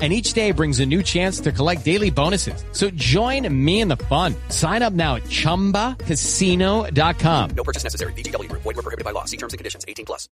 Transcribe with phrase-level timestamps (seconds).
[0.00, 2.64] and each day brings a new chance to collect daily bonuses.
[2.72, 4.34] So join me in the fun.
[4.48, 7.50] Sign up now at ChumbaCasino.com.
[7.50, 8.14] No purchase necessary.
[8.14, 8.50] VGW.
[8.52, 9.26] Void were prohibited by law.
[9.26, 9.84] See terms and conditions.
[9.86, 10.30] 18 plus.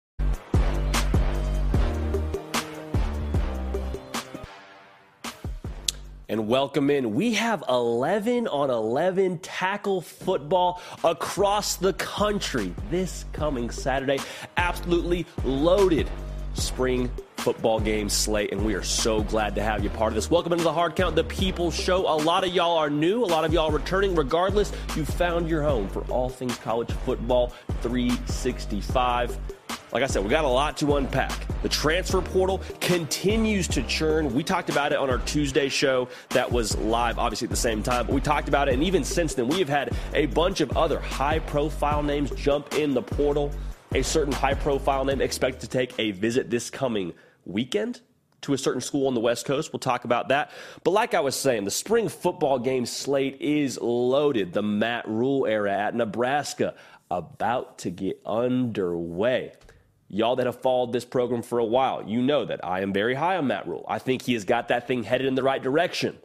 [6.33, 7.13] And welcome in.
[7.13, 14.17] We have 11 on 11 tackle football across the country this coming Saturday.
[14.57, 16.09] Absolutely loaded
[16.55, 20.29] spring football game slate, and we are so glad to have you part of this.
[20.31, 22.01] Welcome into the Hard Count, the People Show.
[22.01, 24.15] A lot of y'all are new, a lot of y'all returning.
[24.15, 29.37] Regardless, you found your home for all things college football 365.
[29.91, 31.45] Like I said, we got a lot to unpack.
[31.61, 34.33] The transfer portal continues to churn.
[34.33, 37.83] We talked about it on our Tuesday show that was live, obviously, at the same
[37.83, 40.61] time, but we talked about it, and even since then, we have had a bunch
[40.61, 43.51] of other high profile names jump in the portal
[43.95, 47.13] a certain high profile name expected to take a visit this coming
[47.45, 48.01] weekend
[48.41, 49.71] to a certain school on the West Coast.
[49.71, 50.49] We'll talk about that.
[50.83, 54.51] But like I was saying, the spring football game slate is loaded.
[54.51, 56.73] The Matt Rhule era at Nebraska
[57.11, 59.53] about to get underway.
[60.09, 63.13] Y'all that have followed this program for a while, you know that I am very
[63.13, 63.85] high on Matt Rhule.
[63.87, 66.17] I think he has got that thing headed in the right direction.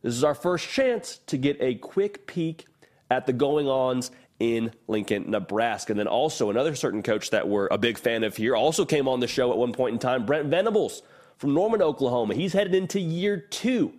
[0.00, 2.66] This is our first chance to get a quick peek
[3.10, 5.92] at the going ons in Lincoln, Nebraska.
[5.92, 9.08] And then also another certain coach that we're a big fan of here also came
[9.08, 11.02] on the show at one point in time, Brent Venables
[11.38, 12.34] from Norman, Oklahoma.
[12.34, 13.92] He's headed into year two.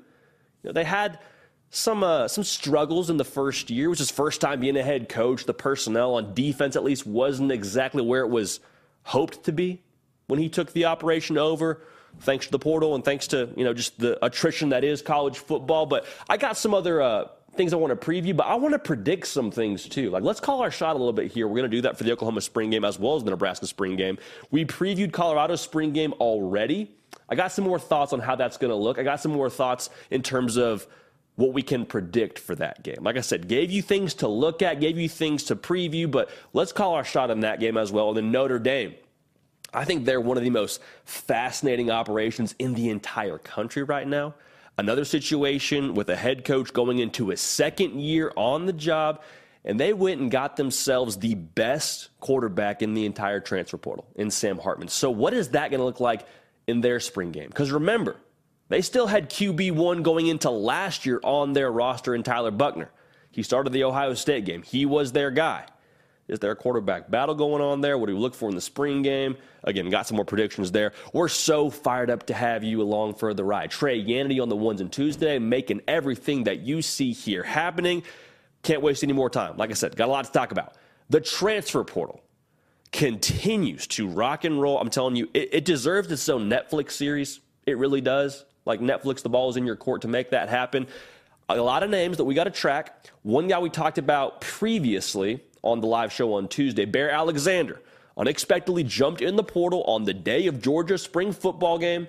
[0.63, 1.19] You know, they had
[1.69, 3.89] some uh, some struggles in the first year.
[3.89, 5.45] Was his first time being a head coach.
[5.45, 8.59] The personnel on defense, at least, wasn't exactly where it was
[9.03, 9.81] hoped to be
[10.27, 11.81] when he took the operation over.
[12.19, 15.38] Thanks to the portal and thanks to you know just the attrition that is college
[15.38, 15.85] football.
[15.85, 18.79] But I got some other uh, things I want to preview, but I want to
[18.79, 20.09] predict some things too.
[20.09, 21.47] Like, let's call our shot a little bit here.
[21.47, 23.67] We're going to do that for the Oklahoma spring game as well as the Nebraska
[23.67, 24.17] spring game.
[24.51, 26.91] We previewed Colorado's spring game already.
[27.29, 28.99] I got some more thoughts on how that's going to look.
[28.99, 30.87] I got some more thoughts in terms of
[31.35, 32.97] what we can predict for that game.
[33.01, 36.29] Like I said, gave you things to look at, gave you things to preview, but
[36.53, 38.09] let's call our shot on that game as well.
[38.09, 38.95] And then Notre Dame.
[39.73, 44.33] I think they're one of the most fascinating operations in the entire country right now.
[44.80, 49.23] Another situation with a head coach going into his second year on the job,
[49.65, 54.30] and they went and got themselves the best quarterback in the entire transfer portal in
[54.30, 54.87] Sam Hartman.
[54.87, 56.27] So, what is that going to look like
[56.67, 57.48] in their spring game?
[57.48, 58.17] Because remember,
[58.70, 62.92] they still had QB1 going into last year on their roster in Tyler Buchner.
[63.32, 65.66] He started the Ohio State game, he was their guy.
[66.27, 67.98] Is there a quarterback battle going on there?
[67.98, 69.38] What do we look for in the spring game?
[69.64, 70.92] Again, got some more predictions there.
[71.14, 73.71] We're so fired up to have you along for the ride.
[73.71, 78.04] Trey Yannity on the ones and twos today, making everything that you see here happening.
[78.61, 79.55] Can't waste any more time.
[79.55, 80.76] Like I said, got a lot to talk about.
[81.10, 82.21] The transfer portal
[82.92, 84.80] continues to rock and roll.
[84.80, 87.39] I'm telling you, it, it deserves its own Netflix series.
[87.66, 88.43] It really does.
[88.66, 90.87] Like Netflix, the ball is in your court to make that happen.
[91.48, 93.08] A lot of names that we got to track.
[93.21, 96.86] One guy we talked about previously on the live show on Tuesday.
[96.86, 97.82] Bear Alexander
[98.17, 102.08] unexpectedly jumped in the portal on the day of Georgia's spring football game.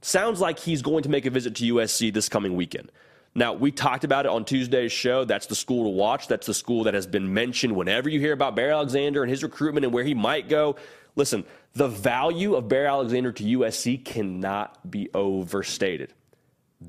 [0.00, 2.92] Sounds like he's going to make a visit to USC this coming weekend.
[3.34, 5.24] Now, we talked about it on Tuesday's show.
[5.24, 6.28] That's the school to watch.
[6.28, 9.42] That's the school that has been mentioned whenever you hear about Bear Alexander and his
[9.42, 10.76] recruitment and where he might go.
[11.16, 16.14] Listen, the value of Bear Alexander to USC cannot be overstated.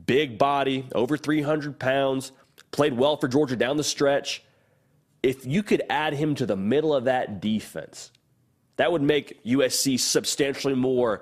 [0.05, 2.31] Big body, over 300 pounds,
[2.71, 4.43] played well for Georgia down the stretch
[5.21, 8.11] if you could add him to the middle of that defense,
[8.77, 11.21] that would make USC substantially more.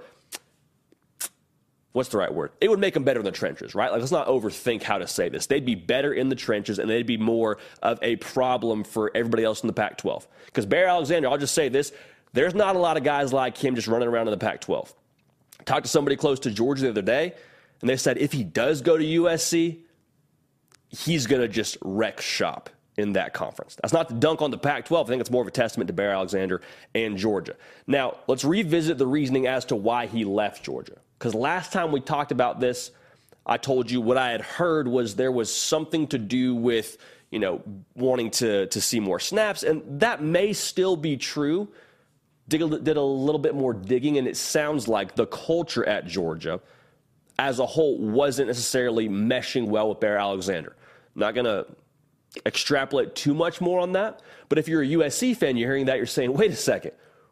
[1.93, 2.51] What's the right word?
[2.61, 3.91] It would make them better in the trenches, right?
[3.91, 5.47] Like, let's not overthink how to say this.
[5.47, 9.43] They'd be better in the trenches, and they'd be more of a problem for everybody
[9.43, 10.27] else in the Pac 12.
[10.45, 11.91] Because Bear Alexander, I'll just say this
[12.33, 14.93] there's not a lot of guys like him just running around in the Pac 12.
[15.65, 17.33] Talked to somebody close to Georgia the other day,
[17.81, 19.79] and they said if he does go to USC,
[20.89, 23.77] he's going to just wreck shop in that conference.
[23.81, 25.07] That's not to dunk on the Pac 12.
[25.07, 26.61] I think it's more of a testament to Bear Alexander
[26.95, 27.55] and Georgia.
[27.85, 30.97] Now, let's revisit the reasoning as to why he left Georgia.
[31.17, 32.91] Because last time we talked about this,
[33.45, 36.97] I told you what I had heard was there was something to do with,
[37.29, 37.61] you know,
[37.95, 39.63] wanting to, to see more snaps.
[39.63, 41.69] And that may still be true.
[42.47, 46.61] Did, did a little bit more digging, and it sounds like the culture at Georgia
[47.39, 50.75] as a whole wasn't necessarily meshing well with Bear Alexander.
[51.13, 51.67] not going to
[52.45, 54.21] extrapolate too much more on that.
[54.49, 56.91] But if you're a USC fan, you're hearing that, you're saying, wait a second,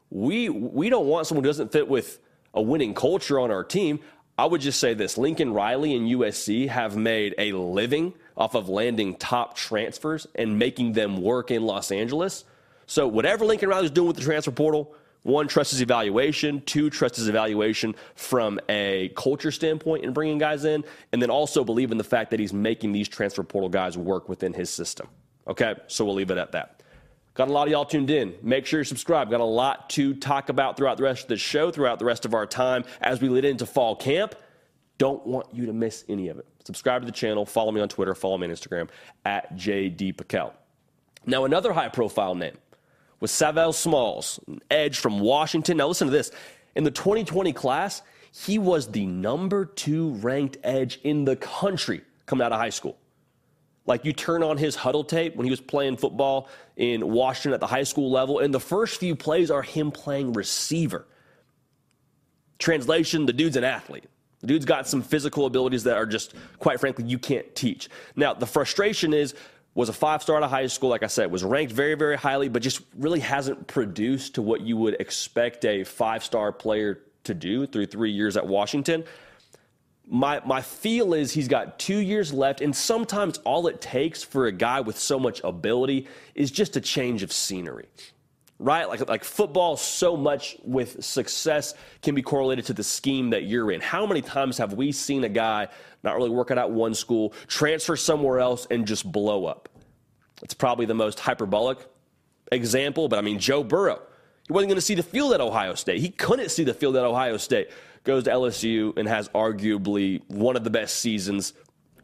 [0.09, 2.19] we we don't want someone who doesn't fit with
[2.53, 3.99] a winning culture on our team.
[4.37, 8.67] I would just say this Lincoln Riley and USC have made a living off of
[8.67, 12.43] landing top transfers and making them work in Los Angeles.
[12.85, 14.93] So, whatever Lincoln Riley's doing with the transfer portal,
[15.25, 16.61] one, trust his evaluation.
[16.61, 20.85] Two, trust his evaluation from a culture standpoint in bringing guys in.
[21.11, 24.29] And then also believe in the fact that he's making these transfer portal guys work
[24.29, 25.07] within his system.
[25.47, 26.83] Okay, so we'll leave it at that.
[27.33, 28.35] Got a lot of y'all tuned in.
[28.43, 29.31] Make sure you're subscribed.
[29.31, 32.25] Got a lot to talk about throughout the rest of the show, throughout the rest
[32.25, 34.35] of our time as we lead into fall camp.
[34.99, 36.45] Don't want you to miss any of it.
[36.65, 37.47] Subscribe to the channel.
[37.47, 38.13] Follow me on Twitter.
[38.13, 38.89] Follow me on Instagram
[39.25, 40.53] at JD Pickell.
[41.25, 42.57] Now, another high profile name
[43.25, 44.39] was Sav'ell Smalls,
[44.69, 45.77] edge from Washington.
[45.77, 46.29] Now, listen to this.
[46.75, 52.45] In the 2020 class, he was the number two ranked edge in the country coming
[52.45, 52.99] out of high school.
[53.87, 57.61] Like you turn on his huddle tape when he was playing football in Washington at
[57.61, 61.07] the high school level, and the first few plays are him playing receiver.
[62.59, 64.05] Translation the dude's an athlete.
[64.41, 67.89] The dude's got some physical abilities that are just, quite frankly, you can't teach.
[68.15, 69.33] Now, the frustration is
[69.75, 72.17] was a five star out of high school, like I said, was ranked very, very
[72.17, 77.01] highly, but just really hasn't produced to what you would expect a five star player
[77.25, 79.03] to do through three years at Washington.
[80.07, 84.45] My, my feel is he's got two years left, and sometimes all it takes for
[84.45, 87.87] a guy with so much ability is just a change of scenery
[88.59, 88.87] right?
[88.87, 93.71] Like, like football, so much with success can be correlated to the scheme that you're
[93.71, 93.81] in.
[93.81, 95.67] How many times have we seen a guy
[96.05, 99.67] not really working out one school, transfer somewhere else, and just blow up.
[100.41, 101.79] It's probably the most hyperbolic
[102.51, 104.01] example, but I mean, Joe Burrow.
[104.47, 105.99] He wasn't going to see the field at Ohio State.
[105.99, 107.69] He couldn't see the field at Ohio State.
[108.03, 111.53] Goes to LSU and has arguably one of the best seasons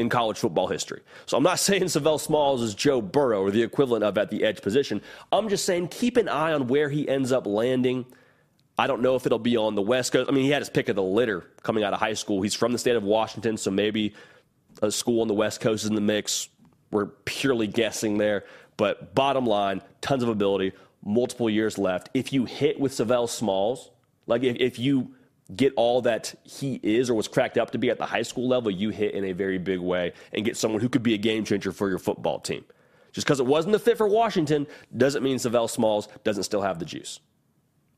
[0.01, 1.01] in college football history.
[1.25, 4.43] So I'm not saying Sav'ell Smalls is Joe Burrow or the equivalent of at the
[4.43, 5.01] edge position.
[5.31, 8.05] I'm just saying keep an eye on where he ends up landing
[8.81, 10.27] I don't know if it'll be on the West Coast.
[10.27, 12.41] I mean, he had his pick of the litter coming out of high school.
[12.41, 14.15] He's from the state of Washington, so maybe
[14.81, 16.49] a school on the West Coast is in the mix.
[16.89, 18.45] We're purely guessing there.
[18.77, 20.71] But bottom line, tons of ability,
[21.05, 22.09] multiple years left.
[22.15, 23.91] If you hit with Sav'ell Smalls,
[24.25, 25.13] like if, if you
[25.55, 28.47] get all that he is or was cracked up to be at the high school
[28.47, 31.17] level, you hit in a very big way and get someone who could be a
[31.17, 32.63] game changer for your football team.
[33.11, 34.65] Just because it wasn't the fit for Washington
[34.95, 37.19] doesn't mean Sav'ell Smalls doesn't still have the juice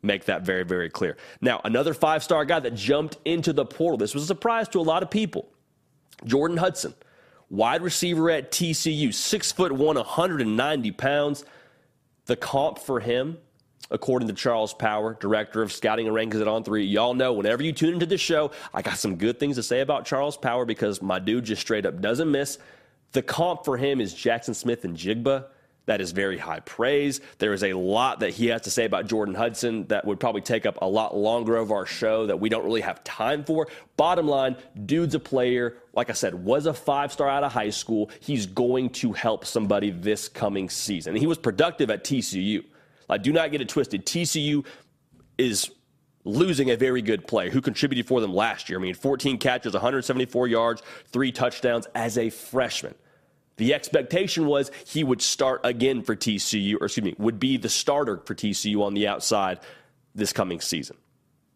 [0.03, 1.17] make that very, very clear.
[1.41, 3.97] Now, another five star guy that jumped into the portal.
[3.97, 5.47] This was a surprise to a lot of people.
[6.25, 6.93] Jordan Hudson,
[7.49, 11.45] wide receiver at TCU, six foot one, 190 pounds.
[12.25, 13.37] The comp for him,
[13.91, 17.63] according to Charles Power, director of scouting and rankings at On Three, y'all know whenever
[17.63, 20.65] you tune into the show, I got some good things to say about Charles Power
[20.65, 22.57] because my dude just straight up doesn't miss.
[23.11, 25.45] The comp for him is Jaxon Smith-Njigba.
[25.85, 27.19] That is very high praise.
[27.39, 30.41] There is a lot that he has to say about Jordan Hudson that would probably
[30.41, 33.67] take up a lot longer of our show that we don't really have time for.
[33.97, 35.75] Bottom line, dude's a player.
[35.93, 38.09] Like I said, was a five star out of high school.
[38.21, 41.15] He's going to help somebody this coming season.
[41.15, 42.63] He was productive at TCU.
[43.09, 44.05] Like, do not get it twisted.
[44.05, 44.65] TCU
[45.37, 45.69] is
[46.25, 48.79] losing a very good player who contributed for them last year.
[48.79, 52.95] I mean, 14 catches, 174 yards, three touchdowns as a freshman.
[53.57, 57.69] The expectation was he would start again for TCU, or excuse me, would be the
[57.69, 59.59] starter for TCU on the outside
[60.15, 60.97] this coming season.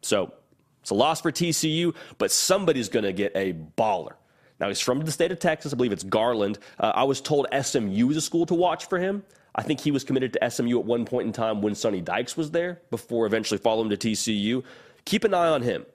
[0.02, 0.34] So
[0.82, 4.14] it's a loss for TCU, but somebody's going to get a baller.
[4.60, 5.74] Now, he's from the state of Texas.
[5.74, 6.60] I believe it's Garland.
[6.80, 9.24] Uh, I was told SMU is a school to watch for him.
[9.58, 12.38] I think he was committed to SMU at one point in time when Sonny Dykes
[12.38, 14.64] was there before eventually following to TCU.
[15.06, 15.86] Keep an eye on him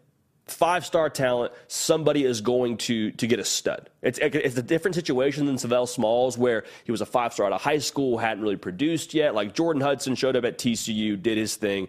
[0.46, 3.88] five star talent, somebody is going to to get a stud.
[4.02, 7.52] It's it's a different situation than Sav'ell Smalls, where he was a five star out
[7.52, 9.34] of high school, hadn't really produced yet.
[9.34, 11.88] Like Jordan Hudson showed up at TCU, did his thing.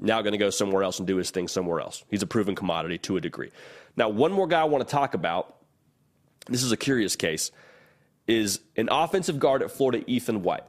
[0.00, 2.04] Now going to go somewhere else and do his thing somewhere else.
[2.10, 3.52] He's a proven commodity to a degree.
[3.96, 5.56] Now, one more guy I want to talk about.
[6.46, 7.52] This is a curious case.
[8.26, 10.64] Is an offensive guard at Florida, Ethan White.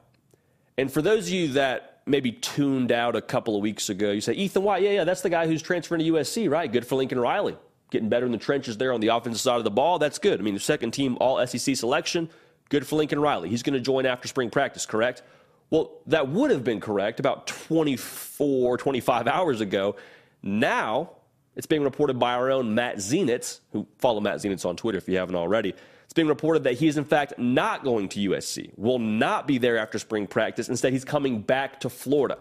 [0.78, 4.12] And for those of you that maybe tuned out a couple of weeks ago.
[4.12, 6.72] You say, Ethan White, yeah, yeah, that's the guy who's transferring to USC, right?
[6.72, 7.58] Good for Lincoln Riley.
[7.92, 10.00] Getting better in the trenches there on the offensive side of the ball.
[10.00, 10.40] That's good.
[10.40, 12.30] I mean, the second team all SEC selection,
[12.70, 13.50] good for Lincoln Riley.
[13.50, 15.24] He's going to join after spring practice, correct?
[15.70, 19.96] Well, that would have been correct about 24, 25 hours ago.
[20.44, 21.12] Now,
[21.56, 25.10] it's being reported by our own Matt Zenitz, who follow Matt Zenitz on Twitter if
[25.10, 25.74] you haven't already
[26.16, 29.78] being reported that he is, in fact, not going to USC, will not be there
[29.78, 30.70] after spring practice.
[30.70, 32.38] Instead, he's coming back to Florida.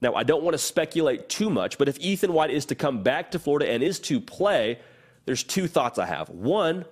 [0.00, 3.02] Now, I don't want to speculate too much, but if Ethan White is to come
[3.02, 4.78] back to Florida and is to play,
[5.26, 6.30] there's two thoughts I have.
[6.30, 6.84] One,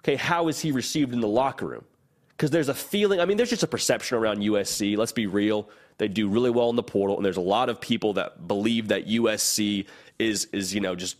[0.00, 1.84] okay, how is he received in the locker room?
[2.30, 4.96] Because there's a feeling, I mean, there's just a perception around USC.
[4.96, 5.68] Let's be real.
[5.98, 8.88] They do really well in the portal, and there's a lot of people that believe
[8.88, 9.86] that USC
[10.18, 11.16] is, is you know, just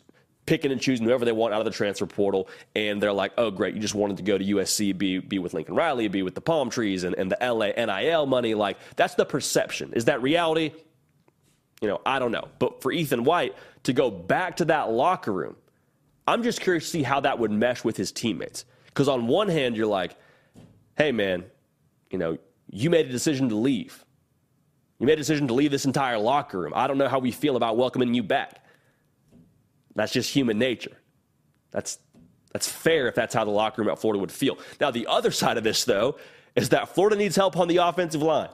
[0.47, 2.49] picking and choosing whoever they want out of the transfer portal.
[2.75, 5.55] And they're like, oh, great, you just wanted to go to USC, be, be with
[5.55, 8.55] Lincoln Riley, be with the palm trees and, and the LA NIL money.
[8.55, 9.93] Like, that's the perception.
[9.93, 10.73] Is that reality?
[11.83, 12.49] You know, I don't know.
[12.59, 15.57] But for Ethan White to go back to that locker room,
[16.27, 18.65] I'm just curious to see how that would mesh with his teammates.
[18.87, 20.17] Because on one hand, you're like,
[20.97, 21.45] hey, man,
[22.11, 22.39] you know,
[22.71, 24.05] you made a decision to leave.
[24.99, 26.73] You made a decision to leave this entire locker room.
[26.75, 28.65] I don't know how we feel about welcoming you back.
[29.97, 30.97] That's just human nature.
[31.73, 31.99] That's,
[32.53, 34.59] that's fair if that's how the locker room at Florida would feel.
[34.81, 36.17] Now, the other side of this, though,
[36.55, 38.51] is that Florida needs help on the offensive line.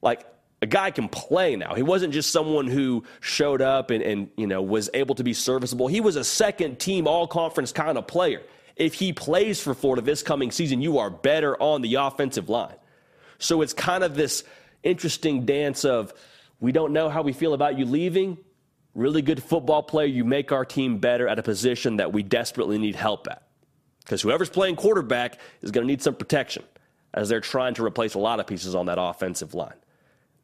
[0.00, 0.26] Like,
[0.62, 1.74] a guy can play now.
[1.74, 5.34] He wasn't just someone who showed up and, and you know was able to be
[5.34, 5.88] serviceable.
[5.88, 8.42] He was a second team all conference kind of player.
[8.76, 12.76] If he plays for Florida this coming season, you are better on the offensive line.
[13.38, 14.44] So it's kind of this
[14.84, 16.14] interesting dance of
[16.60, 18.38] we don't know how we feel about you leaving.
[18.94, 22.78] Really good football player, you make our team better at a position that we desperately
[22.78, 23.42] need help at.
[24.04, 26.64] Because whoever's playing quarterback is going to need some protection
[27.14, 29.74] as they're trying to replace a lot of pieces on that offensive line.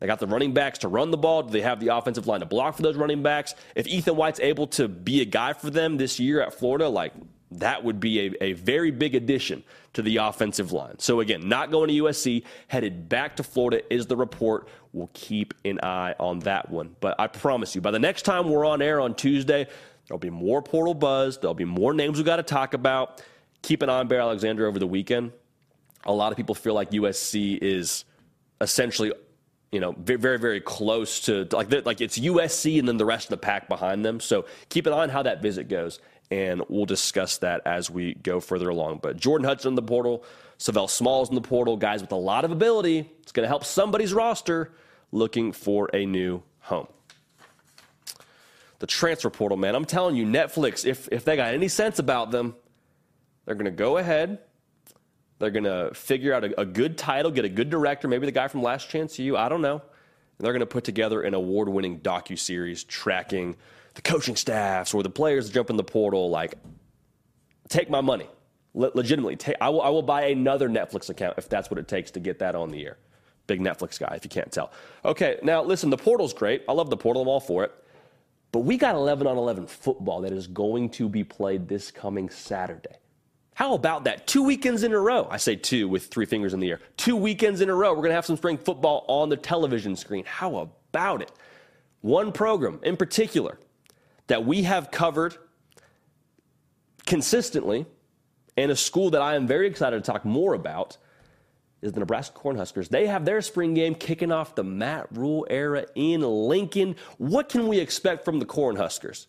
[0.01, 1.43] They got the running backs to run the ball.
[1.43, 3.55] Do they have the offensive line to block for those running backs?
[3.75, 7.13] If Ethan White's able to be a guy for them this year at Florida, like
[7.51, 9.65] that would be a, a very big addition
[9.95, 10.99] to the offensive line.
[10.99, 14.69] So, again, not going to USC, headed back to Florida is the report.
[14.93, 16.97] We'll keep an eye on that one.
[17.01, 19.67] But I promise you, by the next time we're on air on Tuesday,
[20.07, 21.39] there'll be more portal buzz.
[21.39, 23.23] There'll be more names we got to talk about.
[23.63, 25.33] Keep an eye on Bear Alexander over the weekend.
[26.05, 28.05] A lot of people feel like USC is
[28.61, 29.13] essentially
[29.71, 33.31] you know, very, very, close to like like it's USC and then the rest of
[33.31, 34.19] the pack behind them.
[34.19, 38.15] So keep an eye on how that visit goes, and we'll discuss that as we
[38.15, 39.01] go further along.
[39.03, 40.25] But Jordan Hudson in the portal,
[40.59, 43.11] Sav'ell Smalls in the portal, guys with a lot of ability.
[43.23, 44.73] It's going to help somebody's roster
[45.13, 46.89] looking for a new home.
[48.81, 52.31] The transfer portal, man, I'm telling you, Netflix, if if they got any sense about
[52.31, 52.55] them,
[53.45, 54.39] they're going to go ahead
[55.39, 58.33] they're going to figure out a, a, good title, get a good director, maybe the
[58.33, 59.75] guy from Last Chance U, I don't know.
[59.75, 63.57] And they're going to put together an award winning docu series tracking
[63.95, 66.31] the coaching staffs or the players that jump in the portal.
[66.31, 66.55] Like,
[67.69, 68.29] take my money.
[68.75, 71.89] Le- legitimately, take, I, will, I will buy another Netflix account if that's what it
[71.89, 72.99] takes to get that on the air.
[73.47, 74.71] Big Netflix guy, if you can't tell.
[75.05, 76.65] Okay, now listen, the portal's great.
[76.69, 77.73] I love the portal, I'm all for it.
[78.53, 82.31] But we got 11 on 11 football that is going to be played this coming
[82.31, 82.97] Saturday.
[83.55, 84.27] How about that?
[84.27, 85.27] Two weekends in a row.
[85.31, 86.81] I say two with three fingers in the air.
[86.97, 87.91] Two weekends in a row.
[87.91, 90.25] We're going to have some spring football on the television screen.
[90.25, 91.33] How about it?
[92.01, 93.59] One program in particular
[94.29, 95.37] that we have covered
[97.05, 97.87] consistently,
[98.59, 100.97] and a school that I am very excited to talk more about
[101.81, 102.89] is the Nebraska Cornhuskers.
[102.89, 106.97] They have their spring game kicking off the Matt Rhule era in Lincoln.
[107.19, 109.27] What can we expect from the Cornhuskers?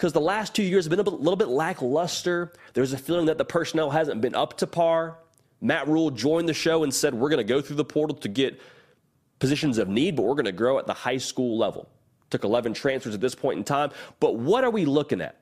[0.00, 2.54] because the last two years have been a little bit lackluster.
[2.72, 5.18] There's a feeling that the personnel hasn't been up to par.
[5.60, 8.28] Matt Rhule joined the show and said, We're going to go through the portal to
[8.28, 8.58] get
[9.40, 11.86] positions of need, but we're going to grow at the high school level.
[12.30, 13.90] Took 11 transfers at this point in time.
[14.20, 15.39] But what are we looking at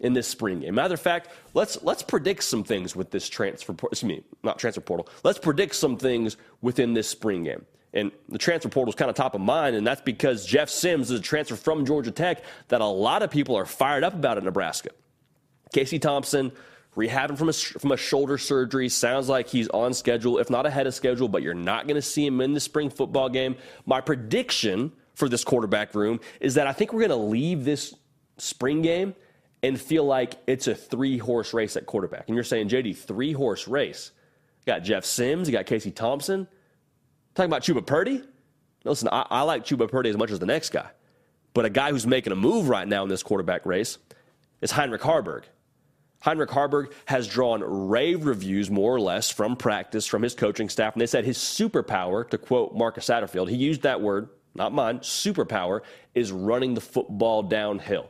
[0.00, 0.74] in this spring game?
[0.74, 4.80] Matter of fact, let's, let's predict some things with this transfer, excuse me, not transfer
[4.80, 5.08] portal.
[5.22, 7.64] Let's predict some things within this spring game.
[7.94, 11.10] And the transfer portal is kind of top of mind, and that's because Jeff Sims
[11.10, 14.38] is a transfer from Georgia Tech that a lot of people are fired up about
[14.38, 14.90] at Nebraska.
[15.74, 16.52] Casey Thompson,
[16.96, 20.86] rehabbing from a, from a shoulder surgery, sounds like he's on schedule, if not ahead
[20.86, 23.56] of schedule, but you're not going to see him in the spring football game.
[23.84, 27.94] My prediction for this quarterback room is that I think we're going to leave this
[28.38, 29.14] spring game
[29.62, 32.24] and feel like it's a three horse race at quarterback.
[32.26, 34.10] And you're saying, JD, three horse race.
[34.60, 36.48] You got Jeff Sims, you got Casey Thompson.
[37.34, 38.22] Talking about Chuba Purdy?
[38.84, 40.90] Listen, I, I like Chuba Purdy as much as the next guy.
[41.54, 43.98] But a guy who's making a move right now in this quarterback race
[44.60, 45.44] is Heinrich Haarberg.
[46.20, 50.94] Heinrich Haarberg has drawn rave reviews, more or less, from practice, from his coaching staff.
[50.94, 55.00] And they said his superpower, to quote Marcus Satterfield, he used that word, not mine,
[55.00, 55.80] superpower,
[56.14, 58.08] is running the football downhill.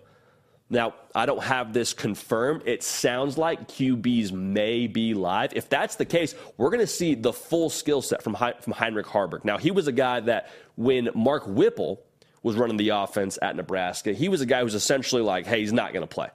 [0.73, 2.63] Now, I don't have this confirmed.
[2.65, 5.53] It sounds like QBs may be live.
[5.55, 9.05] If that's the case, we're going to see the full skill set from, from Heinrich
[9.05, 9.45] Haarberg.
[9.45, 12.03] Now, he was a guy that when Mark Whipple
[12.43, 15.75] was running the offense at Nebraska, he was a guy who's essentially like, hey, he's
[15.75, 16.31] not going to play.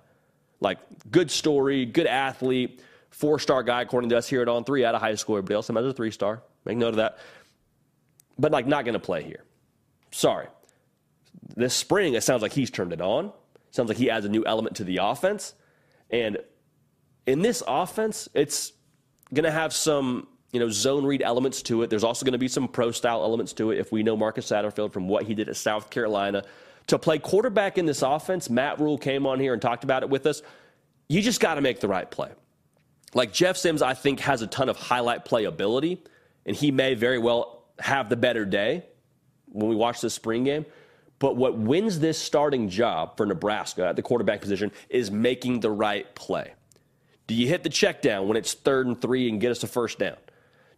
[0.59, 0.77] Like,
[1.09, 4.93] good story, good athlete, four star guy, according to us here at On Three, out
[4.93, 5.37] of high school.
[5.37, 6.43] Everybody else, a three star.
[6.63, 7.17] Make note of that.
[8.37, 9.43] But, like, not going to play here.
[10.11, 10.45] Sorry.
[11.55, 13.31] This spring, it sounds like he's turned it on.
[13.71, 15.53] Sounds like he adds a new element to the offense.
[16.09, 16.37] And
[17.25, 18.73] in this offense, it's
[19.33, 21.89] going to have some you know, zone read elements to it.
[21.89, 24.49] There's also going to be some pro style elements to it if we know Marcus
[24.49, 26.43] Satterfield from what he did at South Carolina.
[26.87, 30.09] To play quarterback in this offense, Matt Rhule came on here and talked about it
[30.09, 30.41] with us.
[31.09, 32.31] You just got to make the right play.
[33.13, 35.99] Like Jeff Sims, I think, has a ton of highlight playability,
[36.45, 38.85] and he may very well have the better day
[39.47, 40.65] when we watch this spring game.
[41.19, 45.71] But what wins this starting job for Nebraska at the quarterback position is making the
[45.71, 46.53] right play.
[47.25, 49.67] Do you hit the check down when it's third and three and get us a
[49.67, 50.17] first down?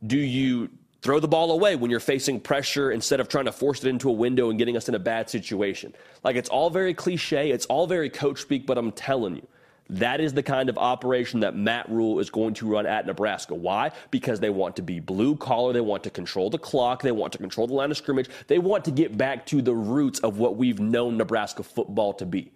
[0.06, 0.70] Do you
[1.02, 4.10] throw the ball away when you're facing pressure instead of trying to force it into
[4.10, 5.94] a window and getting us in a bad situation?
[6.24, 9.48] Like it's all very cliche, it's all very coach speak, but I'm telling you,
[9.90, 13.56] that is the kind of operation that Matt Rhule is going to run at Nebraska.
[13.56, 13.92] Why?
[14.12, 15.74] Because they want to be blue collar.
[15.74, 17.02] They want to control the clock.
[17.02, 18.30] They want to control the line of scrimmage.
[18.48, 22.26] They want to get back to the roots of what we've known Nebraska football to
[22.26, 22.52] be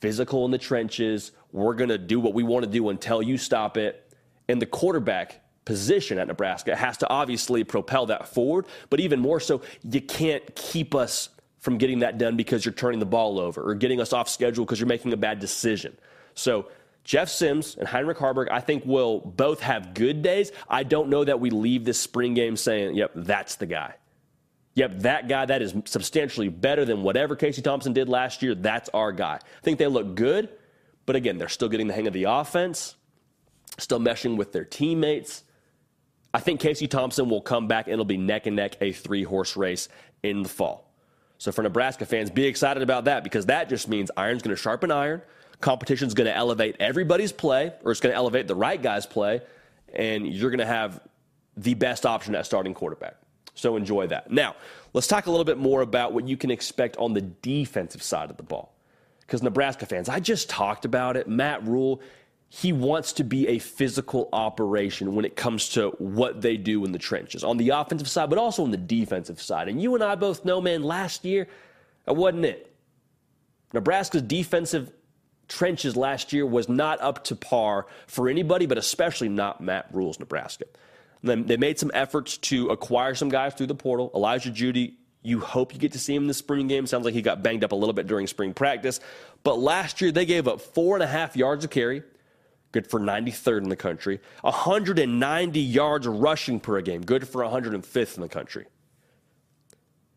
[0.00, 1.32] physical in the trenches.
[1.52, 4.12] We're going to do what we want to do until you stop it.
[4.48, 9.40] And the quarterback position at Nebraska has to obviously propel that forward, but even more
[9.40, 13.62] so, you can't keep us from getting that done because you're turning the ball over
[13.62, 15.96] or getting us off schedule because you're making a bad decision.
[16.34, 16.68] So
[17.04, 20.52] Jeff Sims and Heinrich Haarberg, I think, will both have good days.
[20.68, 23.94] I don't know that we leave this spring game saying, yep, that's the guy.
[24.74, 28.54] Yep, that guy that is substantially better than whatever Casey Thompson did last year.
[28.54, 29.34] That's our guy.
[29.34, 30.48] I think they look good,
[31.06, 32.96] but again, they're still getting the hang of the offense,
[33.78, 35.44] still meshing with their teammates.
[36.32, 39.22] I think Casey Thompson will come back and it'll be neck and neck a three
[39.22, 39.88] horse race
[40.24, 40.90] in the fall.
[41.38, 44.60] So for Nebraska fans, be excited about that because that just means iron's going to
[44.60, 45.22] sharpen iron.
[45.60, 49.06] Competition is going to elevate everybody's play, or it's going to elevate the right guy's
[49.06, 49.40] play,
[49.92, 51.00] and you're going to have
[51.56, 53.16] the best option at starting quarterback.
[53.54, 54.30] So enjoy that.
[54.30, 54.56] Now,
[54.92, 58.30] let's talk a little bit more about what you can expect on the defensive side
[58.30, 58.74] of the ball.
[59.20, 61.28] Because Nebraska fans, I just talked about it.
[61.28, 62.02] Matt Rhule,
[62.48, 66.92] he wants to be a physical operation when it comes to what they do in
[66.92, 69.68] the trenches on the offensive side, but also on the defensive side.
[69.68, 71.48] And you and I both know, man, last year,
[72.04, 72.72] that wasn't it.
[73.72, 74.92] Nebraska's defensive
[75.48, 80.18] trenches last year was not up to par for anybody, but especially not Matt Rhule's
[80.18, 80.64] Nebraska.
[81.22, 84.10] They made some efforts to acquire some guys through the portal.
[84.14, 86.86] Elijah Jeudy, you hope you get to see him in the spring game.
[86.86, 89.00] Sounds like he got banged up a little bit during spring practice.
[89.42, 92.02] But last year they gave up four and a half yards of carry,
[92.72, 94.20] good for 93rd in the country.
[94.42, 98.66] 190 yards rushing per game, good for 105th in the country.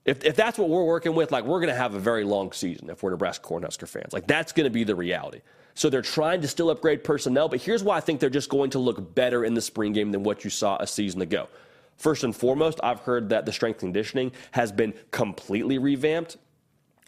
[0.07, 2.53] If, if that's what we're working with, like we're going to have a very long
[2.53, 4.13] season if we're Nebraska Cornhusker fans.
[4.13, 5.41] Like that's going to be the reality.
[5.75, 8.71] So they're trying to still upgrade personnel, but here's why I think they're just going
[8.71, 11.49] to look better in the spring game than what you saw a season ago.
[11.97, 16.37] First and foremost, I've heard that the strength conditioning has been completely revamped.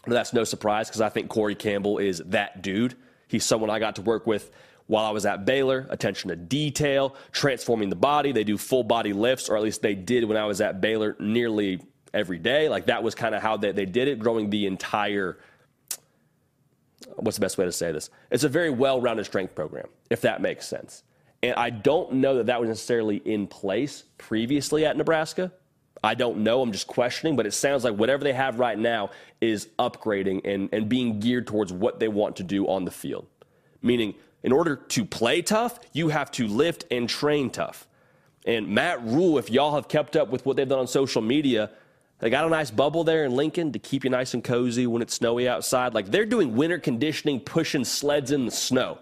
[0.06, 2.96] that's no surprise because I think Corey Campbell is that dude.
[3.28, 4.50] He's someone I got to work with
[4.88, 5.86] while I was at Baylor.
[5.88, 8.32] Attention to detail, transforming the body.
[8.32, 11.16] They do full body lifts, or at least they did when I was at Baylor
[11.18, 11.80] nearly
[12.12, 12.68] every day.
[12.68, 15.38] Like that was kind of how they, they did it, growing the entire.
[17.16, 18.10] What's the best way to say this?
[18.30, 21.02] It's a very well rounded strength program, if that makes sense.
[21.42, 25.52] And I don't know that that was necessarily in place previously at Nebraska.
[26.02, 26.62] I don't know.
[26.62, 30.68] I'm just questioning, but it sounds like whatever they have right now is upgrading and,
[30.72, 33.26] and being geared towards what they want to do on the field.
[33.82, 37.86] Meaning, in order to play tough, you have to lift and train tough.
[38.46, 41.70] And Matt Rhule, if y'all have kept up with what they've done on social media,
[42.20, 45.02] they got a nice bubble there in Lincoln to keep you nice and cozy when
[45.02, 45.94] it's snowy outside.
[45.94, 48.98] Like they're doing winter conditioning, pushing sleds in the snow.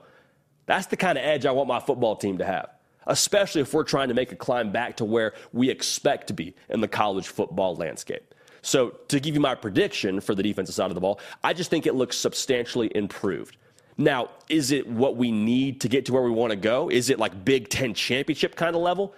[0.67, 2.71] That's the kind of edge I want my football team to have,
[3.07, 6.55] especially if we're trying to make a climb back to where we expect to be
[6.69, 8.35] in the college football landscape.
[8.61, 11.71] So, to give you my prediction for the defensive side of the ball, I just
[11.71, 13.57] think it looks substantially improved.
[13.97, 16.91] Now, is it what we need to get to where we want to go?
[16.91, 19.15] Is it like Big Ten championship kind of level?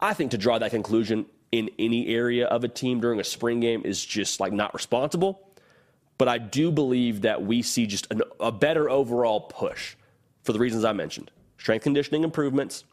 [0.00, 3.60] I think to draw that conclusion in any area of a team during a spring
[3.60, 5.48] game is just like not responsible.
[6.18, 9.96] But I do believe that we see just an, a better overall push
[10.42, 12.84] for the reasons I mentioned strength conditioning improvements,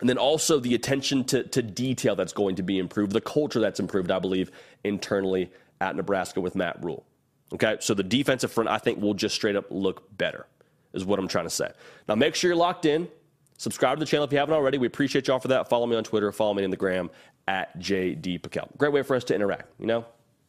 [0.00, 3.58] and then also the attention to, to detail that's going to be improved, the culture
[3.58, 4.52] that's improved, I believe,
[4.84, 7.04] internally at Nebraska with Matt Rhule.
[7.52, 10.46] Okay, so the defensive front, I think, will just straight up look better,
[10.92, 11.72] is what I'm trying to say.
[12.08, 13.08] Now, make sure you're locked in.
[13.56, 14.78] Subscribe to the channel if you haven't already.
[14.78, 15.68] We appreciate y'all for that.
[15.68, 16.30] Follow me on Twitter.
[16.30, 17.10] Follow me on the gram
[17.48, 18.68] at JD Pickell.
[18.76, 20.04] Great way for us to interact, you know?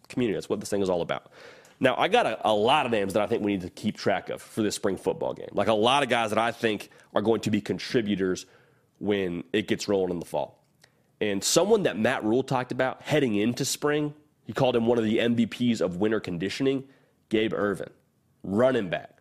[0.09, 1.31] Community, that's what this thing is all about.
[1.79, 3.95] Now, I got a, a, lot of names that I think we need to keep
[3.95, 5.47] track of for this spring football game.
[5.53, 8.45] Like a lot of guys that I think are going to be contributors
[8.97, 10.61] when it gets rolling in the fall.
[11.21, 14.13] And someone that Matt Rhule talked about heading into spring,
[14.45, 16.83] he called him one of the MVPs of winter conditioning,
[17.29, 17.91] Gabe Ervin,
[18.43, 19.11] running back.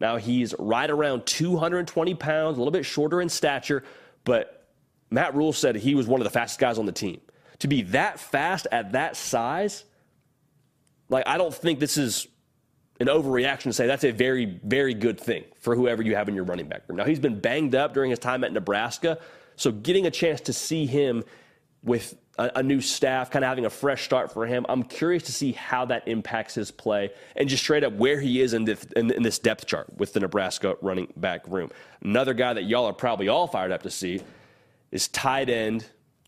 [0.00, 3.84] Now, he's right around 220 pounds, a little bit shorter in stature,
[4.24, 4.61] but
[5.12, 7.20] Matt Rhule said he was one of the fastest guys on the team.
[7.60, 9.84] To be that fast at that size,
[11.08, 12.26] like I don't think this is
[12.98, 16.34] an overreaction to say that's a very, very good thing for whoever you have in
[16.34, 16.96] your running back room.
[16.96, 19.18] Now he's been banged up during his time at Nebraska,
[19.56, 21.24] so getting a chance to see him
[21.84, 24.64] with a, a, new staff, kind of having a fresh start for him.
[24.68, 28.40] I'm curious to see how that impacts his play and just straight up where he
[28.40, 31.70] is in, the, in, in this depth chart with the Nebraska running back room.
[32.02, 34.22] Another guy that y'all are probably all fired up to see
[34.92, 35.84] is tight end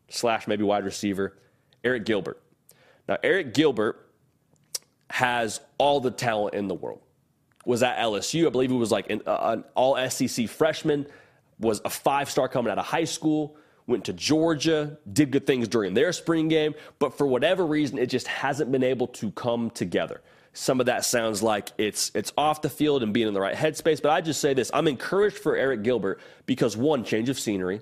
[0.08, 1.36] slash maybe wide receiver,
[1.84, 2.42] Arik Gilbert.
[3.08, 4.10] Now, Arik Gilbert
[5.10, 7.00] has all the talent in the world.
[7.64, 11.06] Was at LSU, I believe he was like an, uh, an all SEC freshman,
[11.60, 15.68] was a five star coming out of high school went to Georgia, did good things
[15.68, 19.70] during their spring game, but for whatever reason, it just hasn't been able to come
[19.70, 20.22] together.
[20.52, 23.56] Some of that sounds like it's it's off the field and being in the right
[23.56, 27.38] headspace, but I just say this: I'm encouraged for Arik Gilbert because one, change of
[27.38, 27.80] scenery,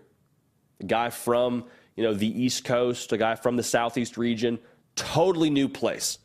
[0.83, 1.65] a guy from
[1.97, 4.59] you know the East Coast, a guy from the Southeast region,
[4.97, 6.19] totally new place.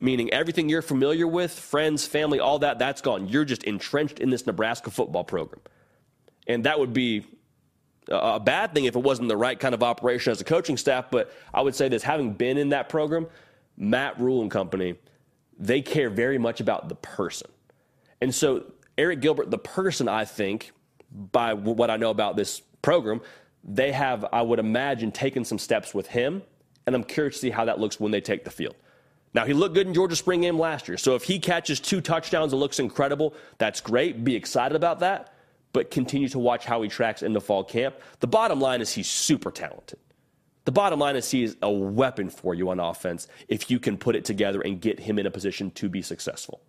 [0.00, 3.26] Meaning everything you're familiar with, friends, family, all that, that's gone.
[3.26, 5.60] You're just entrenched in this Nebraska football program.
[6.46, 7.26] And that would be
[8.08, 11.06] a bad thing if it wasn't the right kind of operation as a coaching staff.
[11.10, 13.26] But I would say this having been in that program,
[13.76, 14.94] Matt Rhule and company,
[15.58, 17.50] they care very much about the person.
[18.20, 20.72] And so, Arik Gilbert, the person, I think,
[21.10, 23.20] by what I know about this program,
[23.68, 26.42] they have, I would imagine, taken some steps with him.
[26.86, 28.74] And I'm curious to see how that looks when they take the field.
[29.34, 30.96] Now, he looked good in Georgia spring game last year.
[30.96, 34.24] So if he catches two touchdowns and looks incredible, that's great.
[34.24, 35.34] Be excited about that
[35.72, 37.96] but continue to watch how he tracks into fall camp.
[38.20, 39.98] The bottom line is he's super talented.
[40.64, 43.96] The bottom line is he is a weapon for you on offense if you can
[43.96, 46.60] put it together and get him in a position to be successful.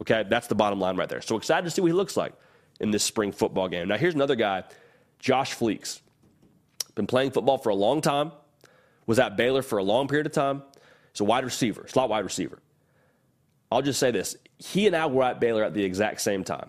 [0.00, 1.20] Okay, that's the bottom line right there.
[1.20, 2.32] So excited to see what he looks like
[2.80, 3.88] in this spring football game.
[3.88, 4.64] Now, here's another guy,
[5.18, 6.00] Josh Fleeks.
[7.00, 8.30] Been playing football for a long time,
[9.06, 10.62] was at Baylor for a long period of time.
[11.10, 12.58] He's a wide receiver, slot wide receiver.
[13.72, 16.68] I'll just say this he and I were at Baylor at the exact same time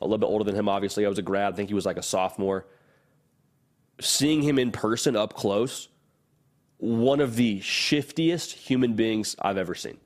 [0.00, 1.04] a little bit older than him, obviously.
[1.04, 1.52] I was a grad.
[1.52, 2.64] I think he was like a sophomore.
[4.00, 5.88] Seeing him in person up close,
[6.78, 9.98] one of the shiftiest human beings I've ever seen.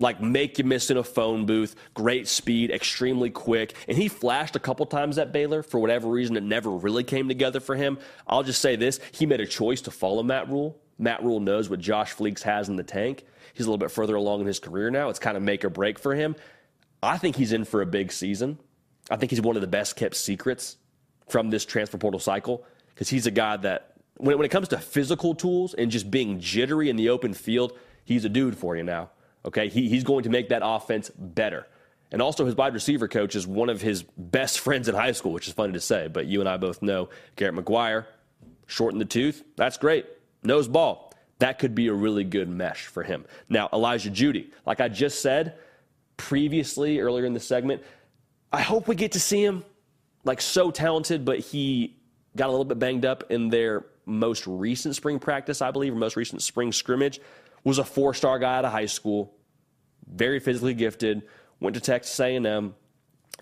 [0.00, 3.74] Like, make you miss in a phone booth, great speed, extremely quick.
[3.88, 5.62] And he flashed a couple times at Baylor.
[5.62, 7.98] For whatever reason, it never really came together for him.
[8.26, 10.80] I'll just say this he made a choice to follow Matt Rhule.
[10.98, 13.24] Matt Rhule knows what Josh Fleeks has in the tank.
[13.54, 15.08] He's a little bit further along in his career now.
[15.08, 16.36] It's kind of make or break for him.
[17.02, 18.58] I think he's in for a big season.
[19.10, 20.76] I think he's one of the best kept secrets
[21.28, 24.78] from this transfer portal cycle because he's a guy that, when, when it comes to
[24.78, 28.82] physical tools and just being jittery in the open field, he's a dude for you
[28.82, 29.10] now.
[29.44, 31.66] Okay, he, he's going to make that offense better.
[32.10, 35.32] And also, his wide receiver coach is one of his best friends in high school,
[35.32, 36.08] which is funny to say.
[36.08, 38.06] But you and I both know Garrett McGuire,
[38.66, 39.44] short in the tooth.
[39.56, 40.06] That's great.
[40.42, 41.12] Knows ball.
[41.38, 43.24] That could be a really good mesh for him.
[43.48, 45.54] Now, Elijah Jeudy, like I just said
[46.16, 47.82] previously earlier in the segment,
[48.52, 49.64] I hope we get to see him
[50.24, 51.96] like so talented, but he
[52.36, 55.96] got a little bit banged up in their most recent spring practice, I believe, or
[55.96, 57.20] most recent spring scrimmage.
[57.64, 59.34] Was a four-star guy out of high school,
[60.06, 61.22] very physically gifted.
[61.60, 62.74] Went to Texas A&M,